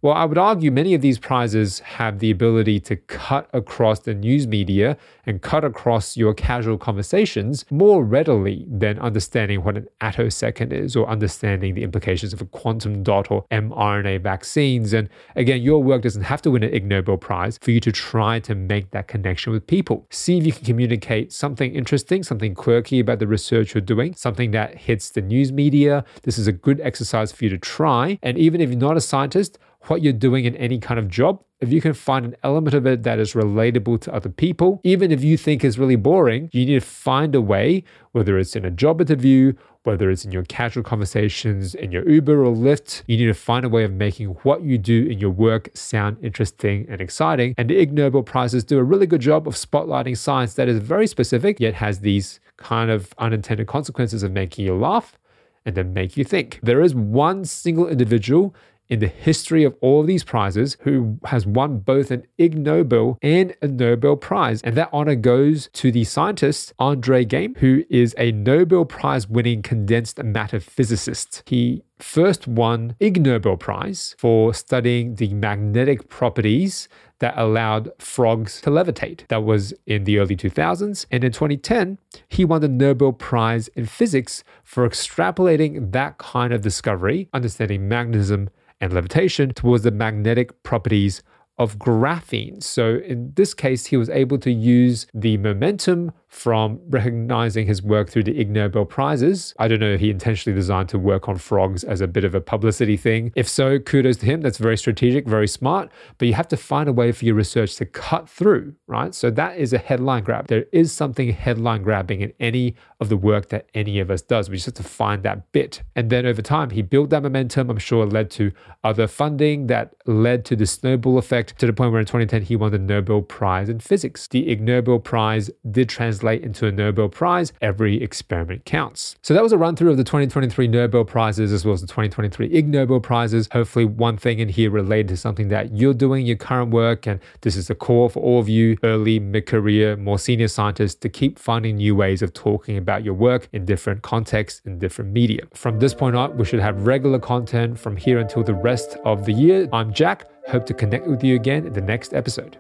Well, 0.02 0.14
I 0.14 0.24
would 0.24 0.38
argue 0.38 0.72
many 0.72 0.94
of 0.94 1.02
these 1.02 1.20
prizes 1.20 1.80
have 1.80 2.20
the 2.20 2.32
ability 2.32 2.80
to 2.80 2.96
cut 2.96 3.50
across 3.52 4.00
the 4.00 4.14
news 4.14 4.48
media 4.48 4.96
and 5.26 5.42
cut 5.42 5.66
across 5.66 6.16
your 6.16 6.34
casual 6.34 6.78
conversations 6.78 7.66
more 7.70 8.02
readily 8.02 8.66
than 8.70 8.98
understanding 9.00 9.66
what 9.66 9.76
an 9.76 9.90
attosecond 10.00 10.72
is 10.72 10.96
or 10.96 11.06
understanding 11.10 11.76
the 11.76 11.84
implications 11.84 12.32
of 12.32 12.40
a 12.40 12.46
quantum 12.46 13.04
dot 13.04 13.30
or 13.30 13.44
mRNA 13.52 14.22
vaccines. 14.22 14.94
And 14.94 15.10
again, 15.36 15.62
your 15.62 15.84
work 15.84 16.04
doesn't 16.04 16.24
have 16.24 16.42
to 16.44 16.52
win 16.52 16.64
an 16.64 16.74
Ig 16.74 16.86
Nobel 16.86 17.18
Prize 17.18 17.60
for 17.62 17.72
you 17.72 17.82
to 17.82 17.92
try 17.92 18.40
to 18.40 18.56
make 18.56 18.92
that 18.92 19.10
connection 19.10 19.52
with 19.52 19.68
people. 19.68 20.08
See 20.12 20.38
if 20.38 20.46
you 20.46 20.54
can 20.54 20.64
communicate 20.64 21.34
something 21.34 21.76
interesting, 21.76 22.24
something 22.24 22.56
quirky 22.56 23.02
about 23.02 23.20
the 23.20 23.28
research 23.28 23.74
you're 23.74 23.82
doing, 23.82 24.16
something 24.16 24.52
that 24.52 24.78
hits 24.78 25.10
the 25.10 25.22
news 25.22 25.52
media. 25.52 26.06
This 26.24 26.38
is 26.38 26.48
a 26.48 26.54
good 26.54 26.80
exercise 26.80 27.34
for 27.34 27.44
you 27.44 27.50
to 27.50 27.58
try. 27.58 28.18
And 28.24 28.38
even 28.38 28.62
if 28.62 28.70
you're 28.70 28.80
not 28.80 28.96
a 28.96 29.02
scientist, 29.02 29.41
what 29.88 30.02
you're 30.02 30.14
doing 30.14 30.46
in 30.46 30.56
any 30.56 30.80
kind 30.80 31.00
of 31.00 31.08
job, 31.08 31.44
if 31.60 31.72
you 31.72 31.82
can 31.82 31.94
find 31.94 32.26
an 32.26 32.36
element 32.44 32.74
of 32.74 32.86
it 32.86 33.04
that 33.04 33.20
is 33.20 33.34
relatable 33.34 34.02
to 34.02 34.14
other 34.14 34.30
people, 34.30 34.82
even 34.84 35.12
if 35.12 35.24
you 35.24 35.38
think 35.38 35.64
is 35.64 35.78
really 35.78 35.96
boring, 35.96 36.50
you 36.52 36.66
need 36.66 36.80
to 36.80 36.86
find 36.86 37.36
a 37.36 37.42
way, 37.42 37.84
whether 38.12 38.38
it's 38.38 38.56
in 38.56 38.66
a 38.66 38.72
job 38.72 39.00
interview, 39.02 39.54
whether 39.84 40.12
it's 40.12 40.26
in 40.26 40.32
your 40.32 40.44
casual 40.44 40.84
conversations, 40.84 41.74
in 41.74 41.92
your 41.92 42.08
Uber 42.08 42.46
or 42.46 42.54
Lyft, 42.54 43.04
you 43.08 43.18
need 43.18 43.26
to 43.26 43.34
find 43.34 43.66
a 43.66 43.70
way 43.70 43.84
of 43.84 43.92
making 43.92 44.28
what 44.44 44.62
you 44.62 44.78
do 44.78 45.06
in 45.06 45.20
your 45.20 45.32
work 45.32 45.70
sound 45.74 46.18
interesting 46.22 46.86
and 46.90 47.02
exciting. 47.02 47.56
And 47.58 47.70
the 47.70 47.80
Ig 47.80 47.92
Nobel 47.94 48.24
Prizes 48.24 48.64
do 48.64 48.78
a 48.78 48.84
really 48.84 49.08
good 49.08 49.22
job 49.22 49.48
of 49.48 49.56
spotlighting 49.56 50.18
science 50.18 50.54
that 50.56 50.68
is 50.68 50.80
very 50.80 51.08
specific, 51.08 51.60
yet 51.60 51.76
has 51.76 52.00
these 52.00 52.40
kind 52.58 52.92
of 52.92 53.14
unintended 53.18 53.68
consequences 53.68 54.22
of 54.22 54.32
making 54.32 54.66
you 54.66 54.76
laugh 54.76 55.18
and 55.66 55.76
then 55.76 55.94
make 55.94 56.18
you 56.18 56.24
think. 56.24 56.60
There 56.64 56.82
is 56.82 56.96
one 56.96 57.46
single 57.46 57.88
individual 57.88 58.56
in 58.92 59.00
the 59.00 59.08
history 59.08 59.64
of 59.64 59.74
all 59.80 60.02
of 60.02 60.08
these 60.08 60.24
prizes 60.24 60.76
who 60.82 61.18
has 61.26 61.48
won 61.48 61.80
both 61.80 62.12
an 62.12 62.28
Ig 62.38 62.58
Nobel 62.58 63.18
and 63.22 63.56
a 63.62 63.68
Nobel 63.68 64.18
Prize. 64.18 64.62
And 64.64 64.76
that 64.76 64.90
honor 64.92 65.16
goes 65.16 65.70
to 65.74 65.92
the 65.94 66.04
scientist 66.04 66.74
Andre 66.78 67.24
Geim, 67.24 67.56
who 67.56 67.86
is 67.90 68.14
a 68.18 68.34
Nobel 68.34 68.84
Prize 68.84 69.30
winning 69.30 69.62
condensed 69.62 70.22
matter 70.22 70.60
physicist. 70.60 71.42
He 71.46 71.84
first 72.00 72.48
won 72.48 72.96
Ig 73.00 73.22
Nobel 73.22 73.56
Prize 73.56 74.14
for 74.18 74.54
studying 74.54 75.16
the 75.16 75.34
magnetic 75.34 76.10
properties 76.10 76.90
that 77.20 77.38
allowed 77.38 77.92
frogs 78.00 78.60
to 78.62 78.70
levitate. 78.70 79.26
That 79.28 79.44
was 79.44 79.74
in 79.86 80.04
the 80.04 80.20
early 80.20 80.36
2000s. 80.36 81.06
And 81.12 81.24
in 81.24 81.32
2010, 81.32 81.98
he 82.28 82.44
won 82.44 82.60
the 82.60 82.68
Nobel 82.68 83.14
Prize 83.14 83.70
in 83.70 83.86
Physics 83.86 84.44
for 84.64 84.90
extrapolating 84.90 85.94
that 85.94 86.18
kind 86.18 86.52
of 86.52 86.62
discovery, 86.62 87.30
understanding 87.32 87.88
magnetism 87.88 88.50
and 88.82 88.92
levitation 88.92 89.54
towards 89.54 89.84
the 89.84 89.92
magnetic 89.92 90.64
properties 90.64 91.22
of 91.58 91.78
graphene. 91.78 92.64
So 92.64 92.96
in 93.06 93.34
this 93.36 93.54
case, 93.54 93.86
he 93.86 93.96
was 93.96 94.10
able 94.10 94.40
to 94.40 94.52
use 94.52 95.06
the 95.14 95.38
momentum 95.38 96.12
from 96.28 96.80
recognizing 96.90 97.68
his 97.68 97.84
work 97.84 98.10
through 98.10 98.24
the 98.24 98.40
Ig 98.40 98.50
Nobel 98.50 98.86
Prizes. 98.86 99.54
I 99.60 99.68
don't 99.68 99.82
know 99.82 99.92
if 99.92 100.00
he 100.00 100.10
intentionally 100.10 100.56
designed 100.56 100.88
to 100.90 100.98
work 100.98 101.28
on 101.28 101.36
frogs 101.36 101.84
as 101.84 102.00
a 102.00 102.08
bit 102.08 102.24
of 102.24 102.34
a 102.34 102.40
publicity 102.40 102.96
thing. 102.96 103.34
If 103.36 103.50
so, 103.50 103.80
kudos 103.80 104.18
to 104.18 104.26
him. 104.26 104.42
That's 104.42 104.58
very 104.58 104.78
strategic, 104.78 105.28
very 105.28 105.48
smart. 105.48 105.92
But 106.18 106.30
you 106.30 106.34
have 106.34 106.48
to 106.48 106.58
find 106.58 106.88
a 106.88 106.94
way 106.94 107.12
for 107.12 107.26
your 107.26 107.36
research 107.36 107.76
to 107.76 107.86
cut 107.86 108.30
through, 108.30 108.74
right? 108.88 109.14
So 109.14 109.30
that 109.30 109.58
is 109.58 109.74
a 109.74 109.78
headline 109.78 110.24
grab. 110.24 110.48
There 110.48 110.66
is 110.72 110.94
something 110.94 111.32
headline 111.32 111.84
grabbing 111.84 112.22
in 112.22 112.32
any 112.40 112.76
of 113.02 113.10
the 113.10 113.18
work 113.18 113.50
that 113.50 113.68
any 113.74 114.00
of 114.00 114.12
us 114.12 114.22
does. 114.22 114.50
We 114.50 114.58
just 114.58 114.68
have 114.68 114.76
to 114.76 114.84
find 114.84 115.24
that 115.24 115.52
bit. 115.52 115.82
And 115.96 116.12
then 116.12 116.28
over 116.28 116.42
time, 116.42 116.70
he 116.70 116.84
built 116.84 117.10
that 117.10 117.24
momentum. 117.24 117.72
I'm 117.72 117.80
sure 117.80 118.04
it 118.04 118.14
led 118.14 118.30
to 118.32 118.52
other 118.84 119.08
funding 119.08 119.68
that 119.68 119.96
led 120.06 120.46
to 120.46 120.56
the 120.56 120.68
snowball 120.68 121.18
effect 121.18 121.58
to 121.58 121.66
the 121.66 121.74
point 121.74 121.92
where 121.92 122.00
in 122.00 122.06
2010 122.06 122.44
he 122.44 122.56
won 122.56 122.72
the 122.72 122.78
Nobel 122.78 123.24
Prize 123.24 123.70
in 123.70 123.80
Physics. 123.80 124.28
The 124.28 124.48
Ig 124.50 124.62
Nobel 124.62 125.00
Prize 125.00 125.50
did 125.70 125.90
translate 125.90 126.44
into 126.44 126.68
a 126.68 126.72
Nobel 126.72 127.10
Prize, 127.10 127.52
every 127.60 128.02
experiment 128.02 128.66
counts. 128.66 129.16
So 129.24 129.34
that 129.34 129.42
was 129.42 129.52
a 129.52 129.58
run 129.58 129.76
through 129.76 129.90
of 129.90 129.98
the 129.98 130.04
2023 130.04 130.68
Nobel 130.68 131.04
Prizes 131.04 131.52
as 131.52 131.66
well 131.66 131.74
as 131.74 131.82
the 131.82 131.88
2023 131.88 132.54
Ig 132.54 132.68
Nobel 132.68 133.00
Prizes. 133.00 133.50
Hopefully, 133.52 133.86
one 133.86 134.18
thing 134.18 134.38
in 134.38 134.50
here 134.50 134.70
related 134.70 135.08
to 135.10 135.18
something 135.18 135.48
that 135.48 135.76
you're 135.76 135.96
doing, 135.96 136.28
your 136.28 136.38
current 136.38 136.70
work, 136.70 137.08
and 137.08 137.20
this 137.42 137.56
is 137.56 137.70
a 137.72 137.76
call 137.76 138.10
for 138.10 138.22
all 138.22 138.40
of 138.40 138.48
you 138.48 138.78
early, 138.84 139.20
mid 139.20 139.48
career, 139.48 139.98
more 139.98 140.20
senior 140.20 140.48
scientists 140.48 140.96
to 140.96 141.10
keep 141.10 141.40
finding 141.40 141.78
new 141.78 141.96
ways 141.96 142.22
of 142.22 142.32
talking 142.34 142.78
about 142.92 143.06
your 143.06 143.14
work 143.14 143.48
in 143.54 143.64
different 143.64 144.02
contexts, 144.02 144.62
in 144.66 144.78
different 144.78 145.12
media. 145.12 145.44
From 145.54 145.80
this 145.80 145.94
point 145.94 146.16
on, 146.16 146.36
we 146.38 146.44
should 146.44 146.60
have 146.60 146.86
regular 146.86 147.20
content 147.20 147.80
from 147.80 147.96
here 147.96 148.20
until 148.20 148.44
the 148.44 148.54
rest 148.54 148.98
of 149.06 149.26
the 149.26 149.32
year. 149.32 149.70
I'm 149.72 149.94
Jack. 149.94 150.30
Hope 150.50 150.66
to 150.66 150.74
connect 150.74 151.08
with 151.08 151.24
you 151.24 151.36
again 151.36 151.66
in 151.66 151.72
the 151.72 151.82
next 151.82 152.14
episode. 152.14 152.58